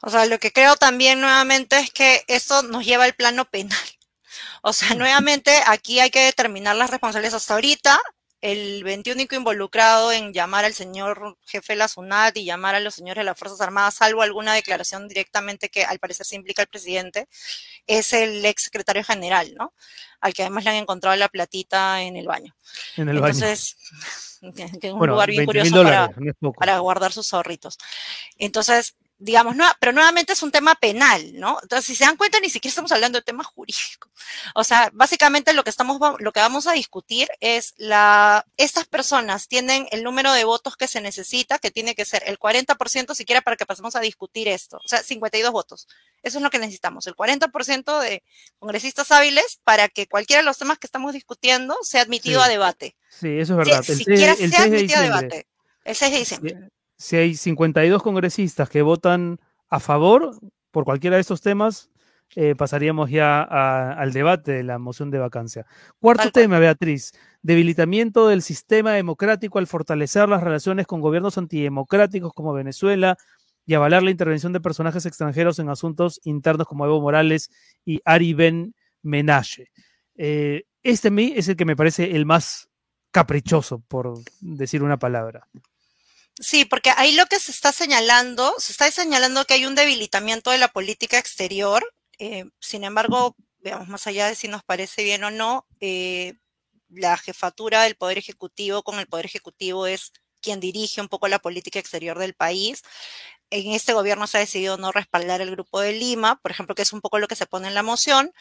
O 0.03 0.11
sea, 0.11 0.27
lo 0.27 0.39
que 0.39 0.53
creo 0.53 0.77
también 0.77 1.21
nuevamente 1.21 1.79
es 1.79 1.91
que 1.91 2.23
eso 2.29 2.63
nos 2.63 2.85
lleva 2.85 3.05
al 3.05 3.15
plano 3.15 3.45
penal. 3.47 3.79
O 4.63 4.73
sea, 4.73 4.95
nuevamente 4.97 5.53
aquí 5.67 6.01
hay 6.01 6.11
que 6.11 6.25
determinar 6.25 6.77
las 6.77 6.91
responsabilidades 6.91 7.35
hasta 7.35 7.55
ahorita 7.55 8.01
el 8.45 8.85
21 8.85 9.23
involucrado 9.33 10.13
en 10.13 10.35
llamar 10.35 10.67
al 10.67 10.75
señor 10.75 11.39
jefe 11.47 11.73
de 11.73 11.79
la 11.79 11.89
SUNAT 11.89 12.37
y 12.37 12.45
llamar 12.45 12.75
a 12.75 12.81
los 12.81 12.95
señores 12.95 13.23
de 13.23 13.25
las 13.25 13.39
Fuerzas 13.39 13.59
Armadas, 13.63 13.95
salvo 13.95 14.21
alguna 14.21 14.53
declaración 14.53 15.09
directamente 15.09 15.71
que 15.71 15.83
al 15.83 15.99
parecer 15.99 16.27
se 16.27 16.37
implica 16.37 16.61
el 16.61 16.69
presidente, 16.69 17.27
es 17.87 18.13
el 18.13 18.45
ex 18.45 18.65
secretario 18.65 19.03
general, 19.03 19.55
¿no? 19.59 19.73
Al 20.21 20.35
que 20.35 20.43
además 20.43 20.65
le 20.65 20.71
han 20.71 20.77
encontrado 20.77 21.17
la 21.17 21.31
platita 21.31 22.03
en 22.03 22.19
el 22.19 22.27
baño. 22.27 22.55
En 22.99 23.09
el 23.09 23.17
Entonces, 23.17 23.79
que 24.79 24.89
es 24.89 24.93
un 24.93 25.07
lugar 25.07 25.31
bien 25.31 25.47
curioso 25.47 25.83
para, 25.83 26.11
para 26.59 26.79
guardar 26.81 27.13
sus 27.13 27.27
zorritos. 27.27 27.79
Entonces, 28.37 28.95
digamos, 29.19 29.55
no, 29.57 29.65
pero 29.81 29.93
nuevamente 29.93 30.33
es 30.33 30.43
un 30.43 30.51
tema 30.51 30.75
penal, 30.75 31.33
¿no? 31.35 31.59
Entonces, 31.63 31.87
si 31.87 31.95
se 31.95 32.05
dan 32.05 32.17
cuenta, 32.17 32.41
ni 32.41 32.51
siquiera 32.51 32.71
estamos 32.71 32.93
hablando 32.93 33.19
de 33.19 33.23
tema 33.23 33.45
jurídico. 33.45 34.11
O 34.55 34.65
sea, 34.65 34.91
básicamente 34.93 35.53
lo 35.53 35.63
que 35.63 35.71
estamos, 35.71 36.01
lo 36.19 36.33
que 36.33 36.41
vamos 36.41 36.67
a 36.67 36.73
discutir 36.73 37.29
es 37.41 37.75
la, 37.77 38.45
estas 38.57 38.87
personas 38.87 39.49
tienen 39.49 39.87
el 39.93 40.03
número 40.03 40.33
de 40.33 40.45
votos 40.45 40.77
que 40.77 40.89
se 40.89 41.01
necesita, 41.01 41.59
que 41.59 41.71
tiene 41.71 41.95
que 41.95 42.05
ser 42.05 42.23
el 42.27 42.39
40% 42.39 43.15
siquiera 43.15 43.41
para 43.41 43.57
que 43.57 43.67
pasemos 43.67 43.95
a 43.97 44.01
discutir 44.01 44.49
esto. 44.49 44.79
O 44.85 44.89
sea, 44.89 45.03
52 45.03 45.53
votos. 45.53 45.87
Eso 46.23 46.39
es 46.39 46.43
lo 46.43 46.51
que 46.51 46.59
necesitamos, 46.59 47.07
el 47.07 47.15
40% 47.15 48.01
de 48.01 48.23
congresistas 48.59 49.13
hábiles 49.13 49.61
para 49.63 49.89
que 49.89 50.07
cualquiera 50.07 50.43
de 50.43 50.47
los 50.47 50.59
temas 50.59 50.79
que 50.79 50.87
estamos 50.87 51.13
discutiendo 51.13 51.77
sea 51.83 52.03
admitido 52.03 52.43
a 52.43 52.49
debate. 52.49 52.97
Sí, 53.09 53.39
eso 53.39 53.53
es 53.53 53.59
verdad. 53.59 53.83
Si, 53.83 53.95
siquiera 53.95 54.35
sea 54.35 54.65
admitido 54.65 54.99
a 54.99 55.03
debate. 55.03 55.47
El 55.85 55.95
6 55.95 56.13
de 56.13 56.19
diciembre 56.19 56.71
si 57.05 57.17
hay 57.17 57.35
52 57.35 58.03
congresistas 58.03 58.71
que 58.71 58.81
votan 58.81 59.39
a 59.69 59.79
favor 59.79 60.41
por 60.71 60.87
cualquiera 60.87 61.17
de 61.17 61.21
estos 61.21 61.43
temas, 61.43 61.91
eh, 62.35 62.55
pasaríamos 62.57 63.11
ya 63.11 63.43
al 63.43 64.15
debate 64.15 64.53
de 64.53 64.63
la 64.63 64.79
moción 64.79 65.11
de 65.11 65.19
vacancia. 65.19 65.67
Cuarto 66.01 66.31
tema, 66.31 66.59
Beatriz, 66.59 67.13
debilitamiento 67.43 68.27
del 68.27 68.41
sistema 68.41 68.93
democrático 68.93 69.59
al 69.59 69.67
fortalecer 69.67 70.31
las 70.31 70.43
relaciones 70.43 70.87
con 70.87 71.03
gobiernos 71.03 71.37
antidemocráticos 71.37 72.33
como 72.33 72.55
Venezuela 72.55 73.19
y 73.67 73.75
avalar 73.75 74.03
la 74.03 74.11
intervención 74.11 74.55
de 74.55 74.61
personajes 74.61 75.05
extranjeros 75.05 75.59
en 75.59 75.69
asuntos 75.69 76.23
internos 76.25 76.67
como 76.67 76.87
Evo 76.87 77.03
Morales 77.03 77.51
y 77.85 78.01
Ari 78.07 78.33
Ben 78.33 78.75
Menache. 79.03 79.69
Eh, 80.17 80.65
este 80.83 81.09
a 81.09 81.11
mí 81.11 81.35
es 81.37 81.49
el 81.49 81.57
que 81.57 81.67
me 81.67 81.77
parece 81.77 82.17
el 82.17 82.25
más 82.25 82.71
caprichoso, 83.11 83.81
por 83.89 84.15
decir 84.41 84.83
una 84.83 84.99
palabra. 84.99 85.47
Sí, 86.41 86.65
porque 86.65 86.91
ahí 86.97 87.13
lo 87.13 87.27
que 87.27 87.39
se 87.39 87.53
está 87.53 87.73
señalando, 87.73 88.55
se 88.59 88.73
está 88.73 88.91
señalando 88.91 89.45
que 89.45 89.55
hay 89.55 89.67
un 89.67 89.77
debilitamiento 89.77 90.51
de 90.51 90.59
la 90.59 90.69
política 90.69 91.19
exterior. 91.19 91.85
Eh, 92.19 92.45
sin 92.61 92.85
embargo, 92.85 93.37
veamos 93.61 93.89
más 93.89 94.07
allá 94.07 94.27
de 94.29 94.35
si 94.35 94.49
nos 94.49 94.65
parece 94.65 95.05
bien 95.05 95.23
o 95.25 95.31
no, 95.31 95.67
eh, 95.81 96.35
la 96.89 97.17
jefatura 97.17 97.83
del 97.85 97.97
Poder 97.97 98.19
Ejecutivo 98.19 98.83
con 98.83 98.99
el 98.99 99.07
Poder 99.07 99.27
Ejecutivo 99.27 99.87
es 99.87 100.13
quien 100.41 100.61
dirige 100.61 101.01
un 101.01 101.09
poco 101.09 101.29
la 101.29 101.39
política 101.39 101.79
exterior 101.79 102.19
del 102.19 102.35
país. 102.35 102.83
En 103.51 103.73
este 103.73 103.93
gobierno 103.93 104.27
se 104.27 104.39
ha 104.39 104.41
decidido 104.41 104.77
no 104.77 104.93
respaldar 104.93 105.41
el 105.41 105.51
Grupo 105.53 105.81
de 105.81 105.93
Lima, 105.93 106.41
por 106.43 106.51
ejemplo, 106.51 106.75
que 106.75 106.83
es 106.83 106.93
un 106.93 107.01
poco 107.01 107.19
lo 107.19 107.29
que 107.29 107.37
se 107.37 107.47
pone 107.47 107.69
en 107.69 107.75
la 107.75 107.83
moción, 107.83 108.33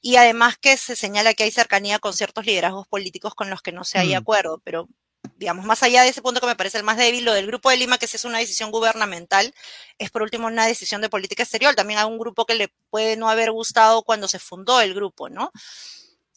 y 0.00 0.16
además 0.16 0.56
que 0.58 0.76
se 0.76 0.96
señala 0.96 1.34
que 1.34 1.44
hay 1.44 1.50
cercanía 1.50 1.98
con 1.98 2.14
ciertos 2.14 2.46
liderazgos 2.46 2.88
políticos 2.88 3.34
con 3.34 3.50
los 3.50 3.62
que 3.62 3.72
no 3.72 3.84
se 3.84 3.98
hay 3.98 4.14
mm. 4.14 4.16
acuerdo, 4.16 4.60
pero 4.64 4.88
digamos, 5.36 5.64
más 5.64 5.82
allá 5.82 6.02
de 6.02 6.08
ese 6.08 6.22
punto 6.22 6.40
que 6.40 6.46
me 6.46 6.56
parece 6.56 6.78
el 6.78 6.84
más 6.84 6.96
débil, 6.96 7.24
lo 7.24 7.32
del 7.32 7.46
Grupo 7.46 7.70
de 7.70 7.76
Lima, 7.76 7.98
que 7.98 8.06
si 8.06 8.16
es 8.16 8.24
una 8.24 8.38
decisión 8.38 8.70
gubernamental, 8.70 9.54
es 9.98 10.10
por 10.10 10.22
último 10.22 10.46
una 10.46 10.66
decisión 10.66 11.00
de 11.00 11.08
política 11.08 11.42
exterior. 11.42 11.74
También 11.74 11.98
hay 11.98 12.06
un 12.06 12.18
grupo 12.18 12.44
que 12.46 12.54
le 12.54 12.68
puede 12.90 13.16
no 13.16 13.28
haber 13.28 13.52
gustado 13.52 14.02
cuando 14.02 14.28
se 14.28 14.38
fundó 14.38 14.80
el 14.80 14.94
grupo, 14.94 15.28
¿no? 15.28 15.52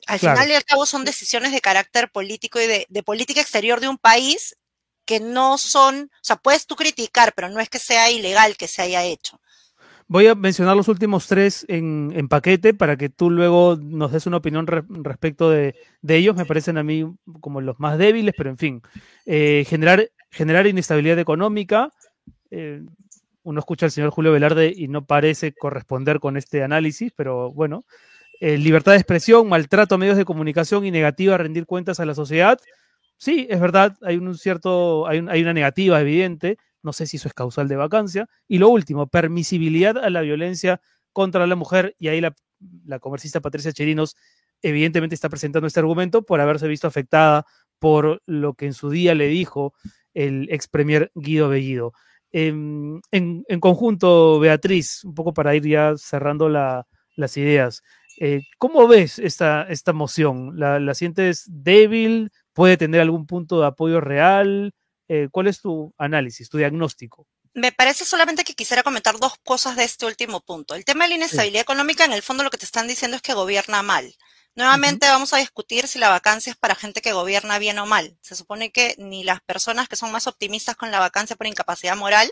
Al 0.07 0.19
final 0.19 0.49
y 0.49 0.53
al 0.53 0.63
cabo 0.63 0.85
son 0.85 1.03
decisiones 1.03 1.51
de 1.51 1.61
carácter 1.61 2.11
político 2.11 2.59
y 2.59 2.67
de, 2.67 2.85
de 2.89 3.03
política 3.03 3.41
exterior 3.41 3.79
de 3.79 3.87
un 3.87 3.97
país 3.97 4.55
que 5.05 5.19
no 5.19 5.57
son, 5.57 6.11
o 6.13 6.23
sea, 6.23 6.35
puedes 6.35 6.67
tú 6.67 6.75
criticar, 6.75 7.33
pero 7.33 7.49
no 7.49 7.59
es 7.59 7.69
que 7.69 7.79
sea 7.79 8.09
ilegal 8.11 8.57
que 8.57 8.67
se 8.67 8.81
haya 8.81 9.03
hecho. 9.03 9.39
Voy 10.07 10.27
a 10.27 10.35
mencionar 10.35 10.77
los 10.77 10.87
últimos 10.87 11.25
tres 11.27 11.65
en, 11.67 12.27
paquete 12.29 12.75
para 12.75 12.95
que 12.95 13.09
tú 13.09 13.31
luego 13.31 13.75
nos 13.81 14.11
des 14.11 14.27
una 14.27 14.37
opinión 14.37 14.67
respecto 14.67 15.49
de, 15.49 15.73
ellos. 16.07 16.35
Me 16.35 16.45
parecen 16.45 16.77
a 16.77 16.83
mí 16.83 17.11
como 17.41 17.59
los 17.59 17.79
más 17.79 17.97
débiles, 17.97 18.35
pero 18.37 18.51
en 18.51 18.57
fin. 18.57 18.81
Eh, 19.25 19.65
generar, 19.67 20.09
generar 20.29 20.67
inestabilidad 20.67 21.17
económica. 21.17 21.91
Eh, 22.51 22.83
uno 23.41 23.59
escucha 23.59 23.87
al 23.87 23.91
señor 23.91 24.11
Julio 24.11 24.31
Velarde 24.31 24.71
y 24.75 24.87
no 24.87 25.05
parece 25.05 25.53
corresponder 25.53 26.19
con 26.19 26.37
este 26.37 26.63
análisis, 26.63 27.11
pero 27.15 27.51
bueno. 27.51 27.83
Eh, 28.41 28.57
libertad 28.57 28.91
de 28.91 28.97
expresión, 28.97 29.47
maltrato 29.47 29.95
a 29.95 29.97
medios 29.97 30.17
de 30.17 30.25
comunicación 30.25 30.85
y 30.85 30.91
negativa 30.91 31.35
a 31.35 31.37
rendir 31.37 31.65
cuentas 31.65 31.99
a 31.99 32.05
la 32.05 32.13
sociedad. 32.13 32.59
Sí, 33.17 33.47
es 33.49 33.59
verdad, 33.59 33.97
hay 34.01 34.17
un 34.17 34.37
cierto, 34.37 35.07
hay, 35.07 35.25
hay 35.29 35.41
una 35.41 35.53
negativa 35.53 35.99
evidente, 36.01 36.57
no 36.85 36.93
sé 36.93 37.07
si 37.07 37.17
eso 37.17 37.27
es 37.27 37.33
causal 37.33 37.67
de 37.67 37.75
vacancia. 37.75 38.29
Y 38.47 38.59
lo 38.59 38.69
último, 38.69 39.07
permisibilidad 39.07 39.97
a 39.97 40.09
la 40.09 40.21
violencia 40.21 40.79
contra 41.11 41.47
la 41.47 41.55
mujer. 41.55 41.95
Y 41.99 42.07
ahí 42.07 42.21
la, 42.21 42.35
la 42.85 42.99
congresista 42.99 43.41
Patricia 43.41 43.73
Cherinos 43.73 44.15
evidentemente 44.61 45.15
está 45.15 45.27
presentando 45.29 45.67
este 45.67 45.79
argumento 45.79 46.23
por 46.23 46.39
haberse 46.39 46.67
visto 46.67 46.87
afectada 46.87 47.45
por 47.79 48.21
lo 48.25 48.53
que 48.53 48.67
en 48.67 48.73
su 48.73 48.89
día 48.89 49.15
le 49.15 49.27
dijo 49.27 49.73
el 50.13 50.47
ex 50.49 50.67
premier 50.67 51.11
Guido 51.15 51.49
Bellido. 51.49 51.93
En, 52.31 53.01
conjunto, 53.59 54.39
Beatriz, 54.39 55.03
un 55.05 55.15
poco 55.15 55.33
para 55.33 55.55
ir 55.55 55.65
ya 55.65 55.93
cerrando 55.97 56.49
las 56.49 57.37
ideas, 57.37 57.81
eh, 58.19 58.41
¿cómo 58.57 58.87
ves 58.87 59.19
esta, 59.19 59.63
esta 59.63 59.93
moción? 59.93 60.59
¿La, 60.59 60.79
¿La, 60.79 60.93
sientes 60.93 61.45
débil? 61.47 62.31
¿Puede 62.53 62.77
tener 62.77 63.01
algún 63.01 63.25
punto 63.25 63.61
de 63.61 63.67
apoyo 63.67 64.01
real? 64.01 64.73
Eh, 65.07 65.27
¿cuál 65.31 65.47
es 65.47 65.61
tu 65.61 65.93
análisis, 65.97 66.49
tu 66.49 66.57
diagnóstico? 66.57 67.27
Me 67.53 67.71
parece 67.71 68.03
solamente 68.03 68.43
que 68.43 68.53
quisiera 68.53 68.83
comentar 68.83 69.17
dos 69.17 69.35
cosas 69.43 69.77
de 69.77 69.85
este 69.85 70.05
último 70.05 70.41
punto. 70.41 70.75
El 70.75 70.83
tema 70.83 71.05
de 71.05 71.09
la 71.09 71.15
inestabilidad 71.15 71.61
económica, 71.61 72.03
en 72.03 72.11
el 72.11 72.21
fondo 72.21 72.43
lo 72.43 72.49
que 72.49 72.57
te 72.57 72.65
están 72.65 72.87
diciendo 72.87 73.15
es 73.15 73.21
que 73.21 73.33
gobierna 73.33 73.81
mal. 73.81 74.13
Nuevamente 74.55 75.07
vamos 75.07 75.33
a 75.33 75.37
discutir 75.37 75.87
si 75.87 75.99
la 75.99 76.09
vacancia 76.09 76.51
es 76.51 76.57
para 76.57 76.75
gente 76.75 77.01
que 77.01 77.11
gobierna 77.11 77.59
bien 77.59 77.77
o 77.79 77.85
mal. 77.85 78.17
Se 78.21 78.35
supone 78.35 78.71
que 78.71 78.95
ni 78.97 79.25
las 79.25 79.41
personas 79.41 79.89
que 79.89 79.97
son 79.97 80.11
más 80.11 80.27
optimistas 80.27 80.77
con 80.77 80.91
la 80.91 80.99
vacancia 80.99 81.35
por 81.35 81.45
incapacidad 81.45 81.97
moral 81.97 82.31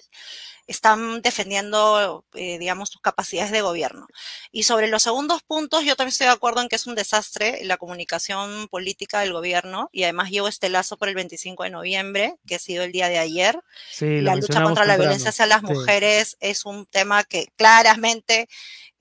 están 0.68 1.22
defendiendo, 1.22 2.26
eh, 2.34 2.58
digamos, 2.58 2.90
sus 2.90 3.02
capacidades 3.02 3.52
de 3.52 3.62
gobierno. 3.62 4.08
Y 4.52 4.64
sobre 4.64 4.88
los 4.88 5.04
segundos 5.04 5.42
puntos, 5.44 5.84
yo 5.84 5.96
también 5.96 6.14
estoy 6.14 6.28
de 6.28 6.34
acuerdo 6.34 6.62
en 6.62 6.70
que 6.70 6.78
es 6.78 6.88
un 6.88 6.96
desastre 6.96 7.60
la 7.64 7.78
comunicación 7.78 8.68
política 8.70 9.20
del 9.20 9.34
gobierno 9.34 9.90
y 9.92 10.04
además 10.04 10.30
llevo 10.30 10.48
este 10.48 10.70
lazo 10.70 10.98
por 10.98 11.10
el 11.10 11.16
25 11.16 11.64
de 11.64 11.70
noviembre, 11.70 12.36
que 12.48 12.56
ha 12.56 12.60
sido 12.60 12.84
el 12.84 12.92
día 12.92 13.10
de 13.10 13.20
ayer. 13.20 13.60
la 14.00 14.36
lucha 14.36 14.64
contra 14.64 14.86
la 14.86 14.98
violencia 14.98 15.30
hacia 15.30 15.46
las 15.46 15.64
mujeres 15.64 16.38
es 16.40 16.66
un 16.66 16.86
tema 16.86 17.24
que 17.26 17.48
claramente 17.58 18.48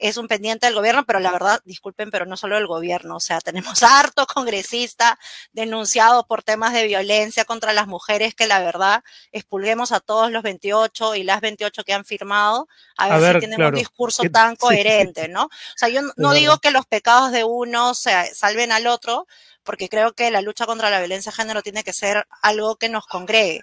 es 0.02 0.16
un 0.16 0.26
pendiente 0.26 0.66
del 0.66 0.74
gobierno, 0.74 1.04
pero 1.04 1.20
la 1.20 1.30
verdad, 1.30 1.60
disculpen, 1.64 2.10
pero 2.10 2.26
no 2.26 2.36
solo 2.36 2.56
del 2.56 2.66
gobierno, 2.66 3.16
o 3.16 3.20
sea, 3.20 3.40
tenemos 3.40 3.82
harto 3.82 4.26
congresista 4.26 5.18
denunciado 5.52 6.26
por 6.26 6.42
temas 6.42 6.72
de 6.72 6.86
violencia 6.86 7.44
contra 7.44 7.72
las 7.72 7.86
mujeres 7.86 8.34
que 8.34 8.46
la 8.46 8.60
verdad 8.60 9.04
expulguemos 9.30 9.92
a 9.92 10.00
todos 10.00 10.30
los 10.30 10.42
28 10.42 11.14
y 11.14 11.22
las 11.22 11.40
28 11.40 11.84
que 11.84 11.92
han 11.92 12.04
firmado 12.04 12.68
a 12.96 13.18
ver, 13.18 13.34
si 13.34 13.40
tienen 13.40 13.62
un 13.62 13.74
discurso 13.74 14.22
tan 14.32 14.56
coherente, 14.56 15.28
¿no? 15.28 15.44
O 15.44 15.76
sea, 15.76 15.88
yo 15.88 16.00
no, 16.16 16.32
digo 16.32 16.58
que 16.58 16.70
los 16.70 16.86
pecados 16.86 17.32
de 17.32 17.44
uno 17.44 17.94
se 17.94 18.34
salven 18.34 18.72
al 18.72 18.86
otro, 18.86 19.26
porque 19.64 19.88
creo 19.88 20.12
que 20.12 20.30
la 20.30 20.42
lucha 20.42 20.66
contra 20.66 20.90
la 20.90 20.98
violencia 20.98 21.30
de 21.30 21.36
género 21.36 21.62
tiene 21.62 21.84
que 21.84 21.92
ser 21.92 22.26
algo 22.42 22.76
que 22.76 22.88
nos 22.88 23.06
congregue. 23.06 23.60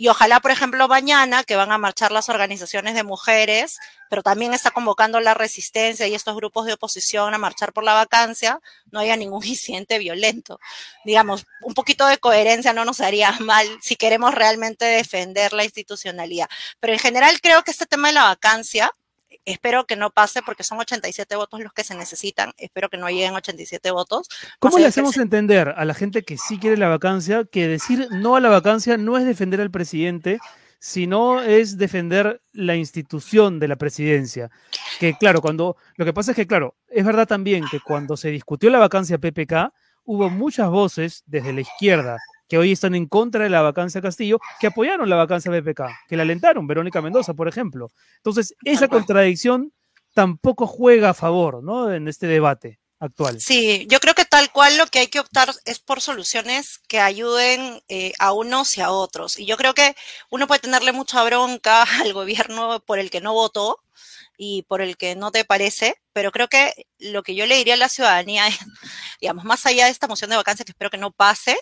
Y 0.00 0.06
ojalá, 0.06 0.38
por 0.38 0.52
ejemplo, 0.52 0.86
mañana, 0.86 1.42
que 1.42 1.56
van 1.56 1.72
a 1.72 1.78
marchar 1.78 2.12
las 2.12 2.28
organizaciones 2.28 2.94
de 2.94 3.02
mujeres, 3.02 3.78
pero 4.08 4.22
también 4.22 4.54
está 4.54 4.70
convocando 4.70 5.18
la 5.18 5.34
resistencia 5.34 6.06
y 6.06 6.14
estos 6.14 6.36
grupos 6.36 6.66
de 6.66 6.74
oposición 6.74 7.34
a 7.34 7.38
marchar 7.38 7.72
por 7.72 7.82
la 7.82 7.94
vacancia, 7.94 8.60
no 8.92 9.00
haya 9.00 9.16
ningún 9.16 9.44
incidente 9.44 9.98
violento. 9.98 10.60
Digamos, 11.04 11.46
un 11.62 11.74
poquito 11.74 12.06
de 12.06 12.18
coherencia 12.18 12.72
no 12.72 12.84
nos 12.84 13.00
haría 13.00 13.32
mal 13.40 13.66
si 13.82 13.96
queremos 13.96 14.36
realmente 14.36 14.84
defender 14.84 15.52
la 15.52 15.64
institucionalidad. 15.64 16.48
Pero 16.78 16.92
en 16.92 17.00
general 17.00 17.40
creo 17.40 17.64
que 17.64 17.72
este 17.72 17.86
tema 17.86 18.08
de 18.08 18.14
la 18.14 18.24
vacancia 18.24 18.92
Espero 19.44 19.86
que 19.86 19.96
no 19.96 20.10
pase 20.10 20.42
porque 20.42 20.62
son 20.62 20.78
87 20.78 21.36
votos 21.36 21.60
los 21.60 21.72
que 21.72 21.84
se 21.84 21.94
necesitan. 21.94 22.52
Espero 22.56 22.88
que 22.88 22.96
no 22.96 23.08
lleguen 23.08 23.34
87 23.34 23.90
votos. 23.90 24.28
¿Cómo 24.58 24.78
le 24.78 24.86
hacemos 24.86 25.16
entender 25.16 25.74
a 25.76 25.84
la 25.84 25.94
gente 25.94 26.22
que 26.22 26.38
sí 26.38 26.58
quiere 26.58 26.76
la 26.76 26.88
vacancia 26.88 27.44
que 27.44 27.68
decir 27.68 28.08
no 28.10 28.36
a 28.36 28.40
la 28.40 28.48
vacancia 28.48 28.96
no 28.96 29.18
es 29.18 29.24
defender 29.24 29.60
al 29.60 29.70
presidente, 29.70 30.38
sino 30.78 31.42
es 31.42 31.76
defender 31.76 32.40
la 32.52 32.76
institución 32.76 33.58
de 33.58 33.68
la 33.68 33.76
presidencia? 33.76 34.50
Que 34.98 35.14
claro, 35.14 35.40
cuando 35.40 35.76
lo 35.96 36.04
que 36.04 36.12
pasa 36.12 36.32
es 36.32 36.36
que 36.36 36.46
claro, 36.46 36.76
es 36.88 37.04
verdad 37.04 37.26
también 37.26 37.64
que 37.70 37.80
cuando 37.80 38.16
se 38.16 38.30
discutió 38.30 38.70
la 38.70 38.78
vacancia 38.78 39.18
PPK 39.18 39.72
hubo 40.04 40.30
muchas 40.30 40.70
voces 40.70 41.22
desde 41.26 41.52
la 41.52 41.60
izquierda 41.60 42.18
que 42.48 42.58
hoy 42.58 42.72
están 42.72 42.94
en 42.94 43.06
contra 43.06 43.44
de 43.44 43.50
la 43.50 43.62
vacancia 43.62 44.00
Castillo, 44.00 44.40
que 44.58 44.68
apoyaron 44.68 45.08
la 45.08 45.16
vacancia 45.16 45.50
BPK, 45.50 45.82
que 46.08 46.16
la 46.16 46.22
alentaron, 46.22 46.66
Verónica 46.66 47.02
Mendoza, 47.02 47.34
por 47.34 47.48
ejemplo. 47.48 47.90
Entonces, 48.16 48.54
esa 48.64 48.88
contradicción 48.88 49.72
tampoco 50.14 50.66
juega 50.66 51.10
a 51.10 51.14
favor, 51.14 51.62
¿no? 51.62 51.92
En 51.92 52.08
este 52.08 52.26
debate 52.26 52.80
actual. 53.00 53.40
Sí, 53.40 53.86
yo 53.88 54.00
creo 54.00 54.14
que 54.14 54.24
tal 54.24 54.50
cual 54.50 54.76
lo 54.76 54.86
que 54.86 55.00
hay 55.00 55.06
que 55.08 55.20
optar 55.20 55.52
es 55.64 55.78
por 55.78 56.00
soluciones 56.00 56.80
que 56.88 57.00
ayuden 57.00 57.82
eh, 57.88 58.12
a 58.18 58.32
unos 58.32 58.76
y 58.76 58.80
a 58.80 58.90
otros. 58.90 59.38
Y 59.38 59.46
yo 59.46 59.56
creo 59.56 59.74
que 59.74 59.94
uno 60.30 60.46
puede 60.46 60.60
tenerle 60.60 60.92
mucha 60.92 61.22
bronca 61.24 61.82
al 62.02 62.12
gobierno 62.12 62.80
por 62.80 62.98
el 62.98 63.10
que 63.10 63.20
no 63.20 63.32
votó 63.32 63.80
y 64.36 64.62
por 64.62 64.80
el 64.80 64.96
que 64.96 65.16
no 65.16 65.32
te 65.32 65.44
parece, 65.44 66.00
pero 66.12 66.30
creo 66.30 66.48
que 66.48 66.86
lo 66.98 67.22
que 67.24 67.34
yo 67.34 67.44
le 67.46 67.56
diría 67.56 67.74
a 67.74 67.76
la 67.78 67.88
ciudadanía 67.88 68.46
es, 68.46 68.58
digamos, 69.20 69.44
más 69.44 69.66
allá 69.66 69.86
de 69.86 69.90
esta 69.90 70.06
moción 70.06 70.30
de 70.30 70.36
vacancia 70.36 70.64
que 70.64 70.72
espero 70.72 70.90
que 70.90 70.98
no 70.98 71.10
pase, 71.10 71.58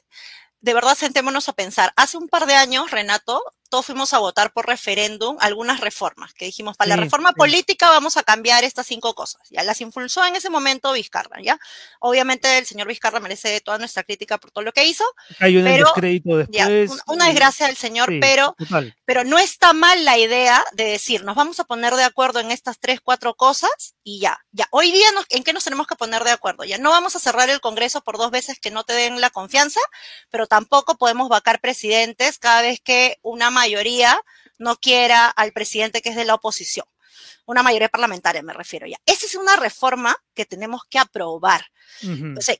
de 0.60 0.74
verdad 0.74 0.94
sentémonos 0.96 1.48
a 1.48 1.52
pensar. 1.52 1.92
Hace 1.96 2.16
un 2.18 2.28
par 2.28 2.46
de 2.46 2.54
años, 2.54 2.90
Renato, 2.90 3.42
todos 3.68 3.86
fuimos 3.86 4.12
a 4.14 4.18
votar 4.18 4.52
por 4.52 4.66
referéndum 4.66 5.36
algunas 5.40 5.80
reformas, 5.80 6.34
que 6.34 6.46
dijimos, 6.46 6.76
para 6.76 6.90
la 6.90 6.96
reforma 6.96 7.32
política 7.32 7.90
vamos 7.90 8.16
a 8.16 8.22
cambiar 8.22 8.64
estas 8.64 8.86
cinco 8.86 9.14
cosas. 9.14 9.42
Ya 9.50 9.62
las 9.62 9.80
impulsó 9.80 10.24
en 10.24 10.36
ese 10.36 10.50
momento 10.50 10.92
Vizcarra, 10.92 11.40
¿ya? 11.40 11.58
Obviamente 12.00 12.58
el 12.58 12.66
señor 12.66 12.88
Vizcarra 12.88 13.20
merece 13.20 13.60
toda 13.60 13.78
nuestra 13.78 14.02
crítica 14.02 14.38
por 14.38 14.50
todo 14.50 14.64
lo 14.64 14.72
que 14.72 14.86
hizo. 14.86 15.04
Hay 15.40 15.56
un 15.56 15.64
descrédito 15.64 16.36
después. 16.36 17.02
una, 17.06 17.26
desgracia 17.26 17.66
del 17.66 17.76
señor, 17.76 18.10
pero, 18.20 18.56
pero 19.04 19.24
no 19.24 19.38
está 19.38 19.72
mal 19.72 20.04
la 20.04 20.18
idea 20.18 20.64
de 20.72 20.84
decir, 20.84 21.24
nos 21.24 21.36
vamos 21.36 21.60
a 21.60 21.64
poner 21.64 21.94
de 21.94 22.04
acuerdo 22.04 22.40
en 22.40 22.50
estas 22.50 22.78
tres, 22.78 23.00
cuatro 23.00 23.34
cosas 23.34 23.94
y 24.02 24.20
ya. 24.20 24.38
Ya, 24.52 24.66
hoy 24.70 24.92
día, 24.92 25.08
¿en 25.30 25.42
qué 25.42 25.52
nos 25.52 25.64
tenemos 25.64 25.86
que 25.86 25.96
poner 25.96 26.24
de 26.24 26.30
acuerdo? 26.30 26.64
Ya 26.64 26.78
no 26.78 26.90
vamos 26.90 27.16
a 27.16 27.18
cerrar 27.18 27.50
el 27.50 27.60
Congreso 27.60 28.00
por 28.02 28.18
dos 28.18 28.30
veces 28.30 28.58
que 28.60 28.70
no 28.70 28.84
te 28.84 28.92
den 28.92 29.20
la 29.20 29.30
confianza, 29.30 29.80
pero 30.30 30.46
tampoco 30.46 30.96
podemos 30.96 31.28
vacar 31.28 31.60
presidentes 31.60 32.38
cada 32.38 32.62
vez 32.62 32.80
que 32.80 33.18
una 33.22 33.50
mayoría 33.56 34.20
no 34.58 34.76
quiera 34.76 35.28
al 35.28 35.52
presidente 35.52 36.02
que 36.02 36.10
es 36.10 36.16
de 36.16 36.24
la 36.24 36.34
oposición. 36.34 36.86
Una 37.46 37.62
mayoría 37.62 37.88
parlamentaria 37.88 38.42
me 38.42 38.52
refiero 38.52 38.86
ya. 38.86 38.98
Esa 39.06 39.24
es 39.26 39.34
una 39.34 39.56
reforma 39.56 40.16
que 40.34 40.44
tenemos 40.44 40.82
que 40.90 40.98
aprobar. 40.98 41.66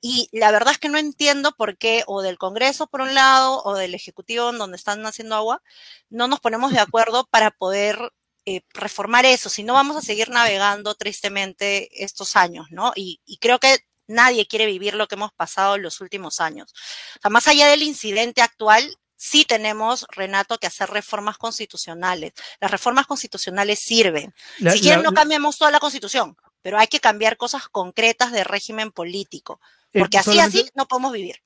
y 0.00 0.28
la 0.32 0.50
verdad 0.52 0.72
es 0.72 0.78
que 0.78 0.88
no 0.88 0.98
entiendo 0.98 1.52
por 1.52 1.76
qué 1.76 2.04
o 2.06 2.22
del 2.22 2.38
Congreso 2.38 2.86
por 2.86 3.00
un 3.00 3.12
lado 3.14 3.62
o 3.64 3.74
del 3.74 3.94
Ejecutivo 3.94 4.50
en 4.50 4.58
donde 4.58 4.76
están 4.76 5.04
haciendo 5.04 5.34
agua, 5.34 5.62
no 6.08 6.28
nos 6.28 6.40
ponemos 6.40 6.72
de 6.72 6.78
acuerdo 6.86 7.26
para 7.26 7.50
poder 7.50 8.12
eh, 8.46 8.62
reformar 8.72 9.26
eso, 9.26 9.50
si 9.50 9.64
no 9.64 9.74
vamos 9.74 9.96
a 9.96 10.02
seguir 10.02 10.30
navegando 10.30 10.94
tristemente 10.94 11.88
estos 12.04 12.36
años, 12.36 12.68
¿no? 12.70 12.92
Y, 12.94 13.20
y, 13.26 13.38
creo 13.38 13.58
que 13.58 13.80
nadie 14.06 14.46
quiere 14.46 14.66
vivir 14.66 14.94
lo 14.94 15.08
que 15.08 15.16
hemos 15.16 15.32
pasado 15.32 15.74
en 15.74 15.82
los 15.82 16.00
últimos 16.00 16.40
años. 16.40 16.72
O 17.16 17.22
sea, 17.22 17.30
más 17.30 17.48
allá 17.48 17.66
del 17.66 17.82
incidente 17.82 18.42
actual, 18.42 18.96
sí 19.16 19.44
tenemos, 19.44 20.06
Renato, 20.10 20.58
que 20.58 20.66
hacer 20.66 20.90
reformas 20.90 21.38
constitucionales. 21.38 22.32
Las 22.60 22.70
reformas 22.70 23.06
constitucionales 23.06 23.78
sirven. 23.78 24.34
si 24.58 24.80
quieren, 24.80 25.02
no 25.02 25.12
cambiamos 25.12 25.58
toda 25.58 25.70
la 25.70 25.80
constitución, 25.80 26.36
pero 26.62 26.78
hay 26.78 26.86
que 26.86 27.00
cambiar 27.00 27.36
cosas 27.36 27.68
concretas 27.68 28.32
de 28.32 28.44
régimen 28.44 28.92
político, 28.92 29.60
eh, 29.92 30.00
porque 30.00 30.18
así, 30.18 30.38
así 30.38 30.68
no 30.74 30.86
podemos 30.86 31.12
vivir. 31.12 31.36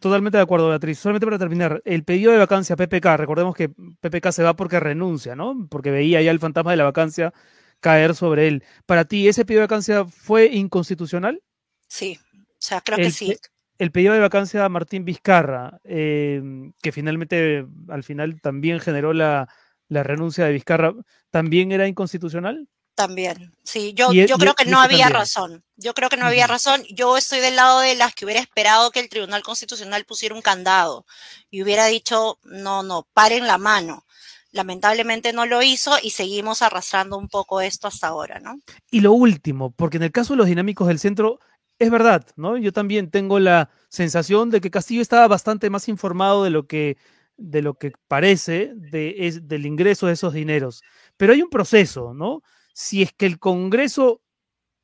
Totalmente 0.00 0.38
de 0.38 0.42
acuerdo, 0.42 0.68
Beatriz. 0.68 0.98
Solamente 0.98 1.26
para 1.26 1.38
terminar, 1.38 1.80
el 1.84 2.02
pedido 2.02 2.32
de 2.32 2.38
vacancia 2.38 2.74
PPK, 2.74 3.16
recordemos 3.16 3.54
que 3.54 3.68
PPK 3.68 4.32
se 4.32 4.42
va 4.42 4.56
porque 4.56 4.80
renuncia, 4.80 5.36
¿no? 5.36 5.68
Porque 5.70 5.92
veía 5.92 6.20
ya 6.22 6.32
el 6.32 6.40
fantasma 6.40 6.72
de 6.72 6.76
la 6.76 6.84
vacancia 6.84 7.32
caer 7.78 8.16
sobre 8.16 8.48
él. 8.48 8.64
Para 8.84 9.04
ti, 9.04 9.28
¿ese 9.28 9.44
pedido 9.44 9.60
de 9.60 9.66
vacancia 9.66 10.04
fue 10.04 10.46
inconstitucional? 10.46 11.40
Sí, 11.86 12.18
o 12.32 12.56
sea, 12.58 12.80
creo 12.80 12.98
que 12.98 13.12
sí 13.12 13.36
el 13.78 13.92
pedido 13.92 14.14
de 14.14 14.20
vacancia 14.20 14.64
a 14.64 14.68
Martín 14.68 15.04
Vizcarra, 15.04 15.80
em, 15.84 16.72
que 16.82 16.92
finalmente 16.92 17.66
al 17.88 18.04
final 18.04 18.40
también 18.40 18.80
generó 18.80 19.12
la, 19.12 19.48
renuncia 19.88 20.44
de 20.44 20.52
Vizcarra, 20.52 20.94
¿también 21.30 21.72
era 21.72 21.86
inconstitucional? 21.86 22.68
También, 22.94 23.52
sí, 23.62 23.92
yo, 23.94 24.10
e, 24.10 24.26
yo 24.26 24.38
creo 24.38 24.54
que 24.54 24.64
no 24.64 24.80
había 24.80 25.10
razón. 25.10 25.62
Yo 25.76 25.92
creo 25.92 26.08
que 26.08 26.16
no 26.16 26.24
había 26.24 26.46
razón. 26.46 26.82
Yo 26.90 27.18
estoy 27.18 27.40
del 27.40 27.56
lado 27.56 27.80
de 27.80 27.94
las 27.94 28.14
que 28.14 28.24
hubiera 28.24 28.40
esperado 28.40 28.90
que 28.90 29.00
el 29.00 29.10
Tribunal 29.10 29.42
Constitucional 29.42 30.06
pusiera 30.06 30.34
un 30.34 30.40
candado 30.40 31.04
y 31.50 31.62
hubiera 31.62 31.86
dicho, 31.86 32.38
no, 32.42 32.82
no, 32.82 33.06
paren 33.12 33.46
la 33.46 33.58
mano. 33.58 34.06
Lamentablemente 34.50 35.34
no 35.34 35.44
lo 35.44 35.62
hizo 35.62 35.98
y 36.02 36.10
seguimos 36.12 36.62
arrastrando 36.62 37.18
un 37.18 37.28
poco 37.28 37.60
esto 37.60 37.86
hasta 37.86 38.06
ahora, 38.06 38.40
¿no? 38.40 38.58
Y 38.90 39.00
lo 39.00 39.12
último, 39.12 39.70
porque 39.72 39.98
en 39.98 40.04
el 40.04 40.12
caso 40.12 40.32
de 40.32 40.38
los 40.38 40.46
dinámicos 40.46 40.88
del 40.88 40.98
centro, 40.98 41.38
es 41.78 41.90
verdad, 41.90 42.26
¿no? 42.36 42.56
Yo 42.56 42.72
también 42.72 43.10
tengo 43.10 43.38
la 43.38 43.70
sensación 43.88 44.50
de 44.50 44.60
que 44.60 44.70
Castillo 44.70 45.02
estaba 45.02 45.28
bastante 45.28 45.70
más 45.70 45.88
informado 45.88 46.44
de 46.44 46.50
lo 46.50 46.66
que, 46.66 46.96
de 47.36 47.62
lo 47.62 47.74
que 47.74 47.92
parece 48.08 48.72
de, 48.74 49.40
del 49.42 49.66
ingreso 49.66 50.06
de 50.06 50.14
esos 50.14 50.32
dineros. 50.32 50.82
Pero 51.16 51.32
hay 51.32 51.42
un 51.42 51.50
proceso, 51.50 52.14
¿no? 52.14 52.42
Si 52.72 53.02
es 53.02 53.12
que 53.12 53.26
el 53.26 53.38
Congreso 53.38 54.22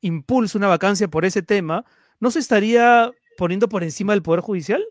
impulsa 0.01 0.57
una 0.57 0.67
vacancia 0.67 1.07
por 1.07 1.25
ese 1.25 1.41
tema, 1.43 1.85
¿no 2.19 2.31
se 2.31 2.39
estaría 2.39 3.11
poniendo 3.37 3.69
por 3.69 3.83
encima 3.83 4.13
del 4.13 4.23
Poder 4.23 4.41
Judicial? 4.41 4.83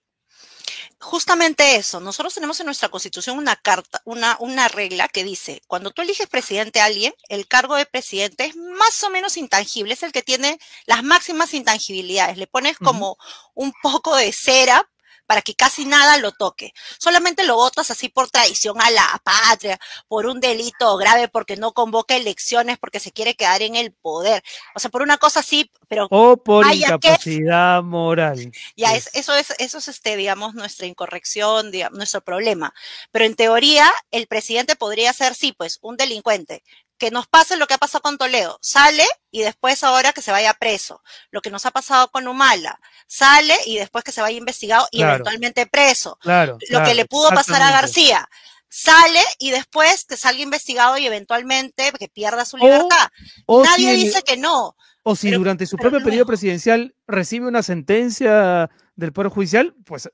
Justamente 1.03 1.75
eso, 1.75 2.01
nosotros 2.01 2.33
tenemos 2.33 2.61
en 2.61 2.67
nuestra 2.67 2.89
constitución 2.89 3.37
una 3.37 3.57
carta, 3.57 4.01
una, 4.05 4.37
una 4.39 4.69
regla 4.69 5.09
que 5.09 5.25
dice, 5.25 5.61
cuando 5.67 5.91
tú 5.91 6.01
eliges 6.01 6.29
presidente 6.29 6.81
a 6.81 6.85
alguien, 6.85 7.13
el 7.29 7.49
cargo 7.49 7.75
de 7.75 7.87
presidente 7.87 8.45
es 8.45 8.57
más 8.57 9.03
o 9.03 9.11
menos 9.11 9.37
intangible, 9.37 9.95
es 9.95 10.05
el 10.05 10.13
que 10.13 10.23
tiene 10.23 10.59
las 10.87 11.03
máximas 11.03 11.55
intangibilidades, 11.55 12.39
le 12.39 12.47
pones 12.47 12.79
como 12.79 13.19
un 13.55 13.73
poco 13.83 14.17
de 14.17 14.33
cera 14.33 14.89
para 15.27 15.43
que 15.43 15.55
casi 15.55 15.85
nada 15.85 16.19
lo 16.19 16.33
toque. 16.33 16.73
Solamente 16.99 17.45
lo 17.45 17.57
votas 17.57 17.91
así 17.91 18.09
por 18.09 18.31
traición 18.31 18.81
a 18.81 18.91
la 18.91 19.21
patria, 19.25 19.79
por 20.09 20.27
un 20.27 20.41
delito 20.41 20.97
grave, 20.97 21.29
porque 21.29 21.57
no 21.57 21.73
convoca 21.73 22.17
elecciones, 22.17 22.79
porque 22.79 23.01
se 23.01 23.13
quiere 23.13 23.35
quedar 23.35 23.63
en 23.63 23.77
el 23.77 23.93
poder. 23.93 24.43
O 24.75 24.81
sea, 24.81 24.91
por 24.91 25.03
una 25.03 25.19
cosa 25.19 25.41
así 25.41 25.71
Pero 25.89 26.07
o 26.11 26.37
por 26.37 26.73
incapacidad 26.73 27.83
moral. 27.83 28.53
Ya, 28.77 28.95
es, 28.95 29.11
eso 29.15 29.35
es, 29.35 29.55
eso 29.59 29.79
es 29.79 29.89
este, 29.89 30.17
digamos, 30.17 30.55
nuestra 30.55 30.87
incorrección, 30.87 31.71
digamos, 31.71 31.97
nuestro 31.97 32.21
problema. 32.23 32.75
Pero 33.11 33.25
en 33.25 33.35
teoría, 33.35 33.93
el 34.11 34.27
presidente 34.27 34.77
podría 34.77 35.13
ser, 35.13 35.35
sí, 35.35 35.53
pues, 35.53 35.79
un 35.83 35.97
delincuente, 35.97 36.63
que 37.03 37.11
nos 37.11 37.27
pase 37.27 37.57
lo 37.57 37.67
que 37.67 37.75
ha 37.75 37.79
pasado 37.79 38.01
con 38.01 38.17
Toledo, 38.17 38.61
sale 38.63 39.05
y 39.33 39.41
después 39.41 39.83
ahora 39.83 40.13
que 40.13 40.23
se 40.23 40.31
vaya 40.31 40.55
preso. 40.55 41.03
Lo 41.33 41.41
que 41.41 41.51
nos 41.51 41.67
ha 41.67 41.73
pasado 41.73 42.09
con 42.13 42.29
Humala, 42.29 42.79
sale 43.09 43.57
y 43.67 43.77
después 43.77 44.05
que 44.05 44.13
se 44.13 44.21
vaya 44.21 44.39
investigado 44.39 44.87
y 44.93 45.03
eventualmente 45.03 45.67
preso. 45.67 46.17
Claro, 46.21 46.59
lo 46.71 46.85
que 46.85 46.95
le 46.95 47.05
pudo 47.05 47.31
pasar 47.31 47.61
a 47.61 47.73
García, 47.73 48.29
sale 48.69 49.21
y 49.41 49.51
después 49.51 50.05
que 50.05 50.17
salga 50.17 50.45
investigado 50.45 50.97
y 50.97 51.05
eventualmente 51.05 51.91
que 51.99 52.07
pierda 52.07 52.45
su 52.45 52.57
libertad. 52.57 53.09
Nadie 53.49 53.95
dice 53.95 54.23
que 54.23 54.37
no. 54.37 54.77
O 55.03 55.17
si 55.17 55.33
durante 55.33 55.67
su 55.67 55.77
propio 55.79 56.05
periodo 56.05 56.27
presidencial 56.27 56.95
recibe 57.09 57.49
una 57.49 57.65
sentencia 57.65 58.71
del 58.95 59.13
Poder 59.13 59.33
Judicial, 59.33 59.75
pues 59.85 60.09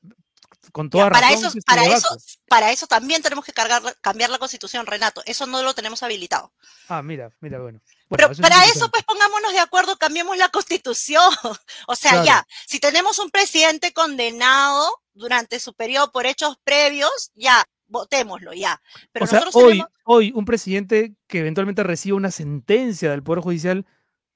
con 0.72 0.90
toda 0.90 1.10
para 1.10 1.28
razón. 1.30 1.46
Eso, 1.46 1.58
para, 1.66 1.84
eso, 1.84 2.08
para 2.48 2.72
eso 2.72 2.86
también 2.86 3.22
tenemos 3.22 3.44
que 3.44 3.52
cargar, 3.52 3.82
cambiar 4.00 4.30
la 4.30 4.38
constitución, 4.38 4.86
Renato. 4.86 5.22
Eso 5.26 5.46
no 5.46 5.62
lo 5.62 5.74
tenemos 5.74 6.02
habilitado. 6.02 6.52
Ah, 6.88 7.02
mira, 7.02 7.30
mira, 7.40 7.60
bueno. 7.60 7.80
Pero 8.08 8.30
para 8.40 8.64
eso, 8.66 8.90
pues 8.90 9.04
pongámonos 9.04 9.52
de 9.52 9.58
acuerdo, 9.58 9.96
cambiemos 9.96 10.36
la 10.36 10.48
constitución. 10.48 11.30
o 11.86 11.96
sea, 11.96 12.24
ya, 12.24 12.46
si 12.66 12.80
tenemos 12.80 13.18
un 13.18 13.30
presidente 13.30 13.92
condenado 13.92 15.02
durante 15.12 15.60
su 15.60 15.74
periodo 15.74 16.10
por 16.12 16.26
hechos 16.26 16.56
previos, 16.64 17.32
ya, 17.34 17.64
votémoslo, 17.86 18.52
ya. 18.52 18.80
Pero 19.12 19.24
o 19.24 19.28
sea, 19.28 19.44
hoy, 19.52 19.84
hoy 20.04 20.32
un 20.34 20.44
presidente 20.44 21.14
que 21.26 21.40
eventualmente 21.40 21.82
recibe 21.82 22.16
una 22.16 22.30
sentencia 22.30 23.10
del 23.10 23.22
Poder 23.22 23.42
Judicial 23.42 23.86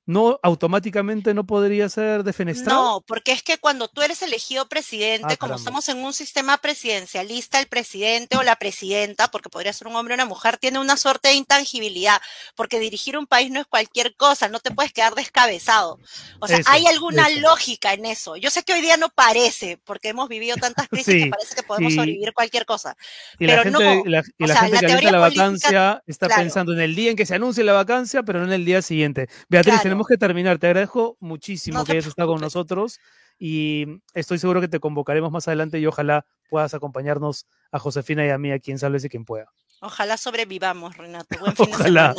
no 0.04 0.40
automáticamente 0.42 1.32
no 1.32 1.46
podría 1.46 1.88
ser 1.88 2.24
defenestrado. 2.24 2.82
No, 2.82 3.00
porque 3.02 3.32
es 3.32 3.42
que 3.42 3.58
cuando 3.58 3.88
tú 3.88 4.02
eres 4.02 4.22
elegido 4.22 4.68
presidente, 4.68 5.34
ah, 5.34 5.36
como 5.36 5.54
estamos 5.54 5.88
en 5.88 5.98
un 5.98 6.12
sistema 6.12 6.58
presidencialista, 6.58 7.60
el 7.60 7.68
presidente 7.68 8.36
o 8.36 8.42
la 8.42 8.56
presidenta, 8.56 9.30
porque 9.30 9.48
podría 9.48 9.72
ser 9.72 9.86
un 9.86 9.96
hombre 9.96 10.14
o 10.14 10.16
una 10.16 10.24
mujer, 10.24 10.56
tiene 10.56 10.80
una 10.80 10.96
suerte 10.96 11.28
de 11.28 11.34
intangibilidad, 11.34 12.20
porque 12.56 12.80
dirigir 12.80 13.16
un 13.16 13.26
país 13.26 13.50
no 13.50 13.60
es 13.60 13.66
cualquier 13.66 14.16
cosa, 14.16 14.48
no 14.48 14.58
te 14.58 14.72
puedes 14.72 14.92
quedar 14.92 15.14
descabezado. 15.14 15.98
O 16.40 16.48
sea, 16.48 16.60
hay 16.66 16.86
alguna 16.86 17.28
lógica 17.30 17.92
en 17.92 18.04
eso. 18.06 18.36
Yo 18.36 18.50
sé 18.50 18.64
que 18.64 18.72
hoy 18.72 18.80
día 18.80 18.96
no 18.96 19.08
parece, 19.08 19.78
porque 19.84 20.08
hemos 20.08 20.28
vivido 20.28 20.56
tantas 20.56 20.88
crisis 20.90 21.24
que 21.24 21.30
parece 21.30 21.54
que 21.54 21.62
podemos 21.62 21.94
sobrevivir 21.94 22.32
cualquier 22.32 22.66
cosa. 22.66 22.96
Y 23.38 23.46
la 23.46 23.62
gente, 23.62 24.02
la, 24.06 24.22
y 24.38 24.46
la 24.46 24.56
gente 24.56 24.96
que 24.96 25.10
la 25.10 25.18
vacancia 25.18 26.02
está 26.06 26.28
pensando 26.28 26.72
en 26.72 26.80
el 26.80 26.94
día 26.94 27.10
en 27.10 27.16
que 27.16 27.26
se 27.26 27.34
anuncie 27.34 27.62
la 27.62 27.72
vacancia, 27.72 28.22
pero 28.22 28.40
no 28.40 28.46
en 28.46 28.52
el 28.52 28.64
día 28.64 28.82
siguiente. 28.82 29.28
Beatriz, 29.48 29.80
tenemos 29.92 30.01
que 30.06 30.16
terminar. 30.16 30.58
Te 30.58 30.66
agradezco 30.66 31.16
muchísimo 31.20 31.84
que 31.84 31.92
hayas 31.92 32.06
estado 32.06 32.32
con 32.32 32.40
nosotros 32.40 33.00
y 33.38 33.86
estoy 34.14 34.38
seguro 34.38 34.60
que 34.60 34.68
te 34.68 34.80
convocaremos 34.80 35.32
más 35.32 35.48
adelante 35.48 35.78
y 35.78 35.86
ojalá 35.86 36.24
puedas 36.48 36.74
acompañarnos 36.74 37.46
a 37.70 37.78
Josefina 37.78 38.24
y 38.26 38.30
a 38.30 38.38
mí, 38.38 38.52
a 38.52 38.58
quien 38.58 38.78
salves 38.78 39.04
y 39.04 39.08
quien 39.08 39.24
pueda. 39.24 39.50
Ojalá 39.80 40.16
sobrevivamos, 40.16 40.96
Renato. 40.96 41.38
Buen 41.40 41.56
fin 41.56 41.74
ojalá. 41.74 42.14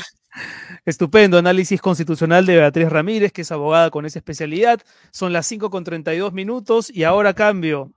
Estupendo, 0.85 1.37
análisis 1.37 1.79
constitucional 1.79 2.45
de 2.45 2.57
Beatriz 2.57 2.89
Ramírez, 2.89 3.31
que 3.31 3.43
es 3.43 3.51
abogada 3.51 3.89
con 3.89 4.05
esa 4.05 4.19
especialidad. 4.19 4.81
Son 5.11 5.31
las 5.31 5.45
5 5.47 5.69
con 5.69 5.83
32 5.83 6.33
minutos 6.33 6.89
y 6.89 7.03
ahora 7.03 7.33
cambio 7.33 7.93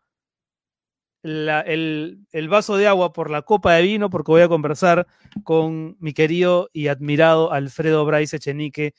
el, 1.22 2.20
el, 2.30 2.48
vaso 2.48 2.76
de 2.76 2.86
agua 2.86 3.12
por 3.12 3.30
la 3.30 3.42
copa 3.42 3.74
de 3.74 3.82
vino 3.82 4.10
porque 4.10 4.30
voy 4.30 4.42
a 4.42 4.48
conversar 4.48 5.06
con 5.42 5.96
mi 5.98 6.12
querido 6.12 6.70
y 6.72 6.86
admirado 6.86 7.52
Alfredo 7.52 8.04
Bryce 8.04 8.36
Echenique, 8.36 8.94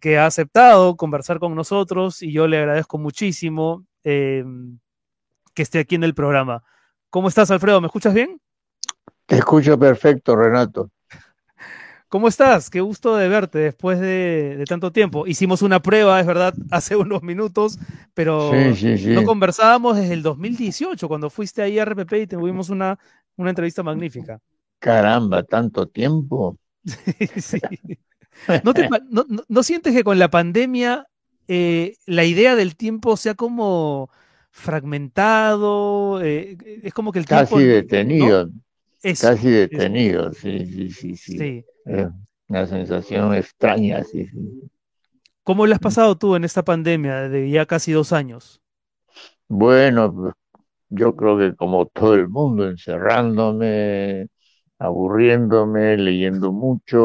que 0.00 0.18
ha 0.18 0.26
aceptado 0.26 0.96
conversar 0.96 1.38
con 1.38 1.54
nosotros 1.54 2.22
y 2.22 2.32
yo 2.32 2.46
le 2.46 2.58
agradezco 2.58 2.98
muchísimo 2.98 3.84
eh, 4.04 4.44
que 5.54 5.62
esté 5.62 5.78
aquí 5.80 5.94
en 5.94 6.04
el 6.04 6.14
programa. 6.14 6.62
¿Cómo 7.10 7.28
estás, 7.28 7.50
Alfredo? 7.50 7.80
¿Me 7.80 7.86
escuchas 7.86 8.14
bien? 8.14 8.40
Te 9.26 9.36
escucho 9.36 9.78
perfecto, 9.78 10.36
Renato. 10.36 10.90
¿Cómo 12.08 12.28
estás? 12.28 12.70
Qué 12.70 12.80
gusto 12.80 13.16
de 13.16 13.28
verte 13.28 13.58
después 13.58 13.98
de, 14.00 14.64
tanto 14.68 14.92
tiempo. 14.92 15.26
Hicimos 15.26 15.62
una 15.62 15.80
prueba, 15.80 16.20
es 16.20 16.26
verdad, 16.26 16.54
hace 16.70 16.96
unos 16.96 17.22
minutos, 17.22 17.78
pero 18.14 18.52
no 18.52 19.24
conversábamos 19.24 19.96
desde 19.96 20.14
el 20.14 20.22
2018, 20.22 21.08
cuando 21.08 21.30
fuiste 21.30 21.62
ahí 21.62 21.78
a 21.78 21.84
RPP 21.84 22.12
y 22.14 22.26
tuvimos 22.26 22.70
una, 22.70 22.98
una 23.36 23.50
entrevista 23.50 23.82
magnífica. 23.82 24.40
Caramba, 24.78 25.42
tanto 25.42 25.88
tiempo. 25.88 26.56
sí. 27.36 27.60
¿No, 29.48 29.62
sientes 29.62 29.94
que 29.94 30.04
con 30.04 30.18
la 30.18 30.30
pandemia 30.30 31.06
eh, 31.48 31.96
la 32.06 32.24
idea 32.24 32.56
del 32.56 32.76
tiempo 32.76 33.16
sea 33.16 33.34
como 33.34 34.10
fragmentado? 34.50 36.20
Eh, 36.22 36.56
es 36.82 36.92
como 36.94 37.12
que 37.12 37.18
el 37.20 37.26
tiempo... 37.26 37.56
Casi 37.56 37.64
detenido. 37.64 38.50
casi 39.02 39.50
detenido, 39.50 40.32
sí, 40.32 40.90
sí, 40.90 41.16
sí. 41.16 41.16
sí. 41.16 41.64
una 42.48 42.66
sensación 42.66 43.34
extraña, 43.34 44.04
sí, 44.04 44.26
sí. 44.26 44.70
¿Cómo 45.48 45.66
le 45.66 45.72
has 45.72 45.80
pasado 45.80 46.14
tú 46.18 46.36
en 46.36 46.44
esta 46.44 46.62
pandemia 46.62 47.30
de 47.30 47.48
ya 47.48 47.64
casi 47.64 47.90
dos 47.90 48.12
años? 48.12 48.60
Bueno, 49.48 50.34
yo 50.90 51.16
creo 51.16 51.38
que 51.38 51.56
como 51.56 51.86
todo 51.86 52.12
el 52.14 52.28
mundo, 52.28 52.68
encerrándome, 52.68 54.28
aburriéndome, 54.78 55.96
leyendo 55.96 56.52
mucho, 56.52 56.98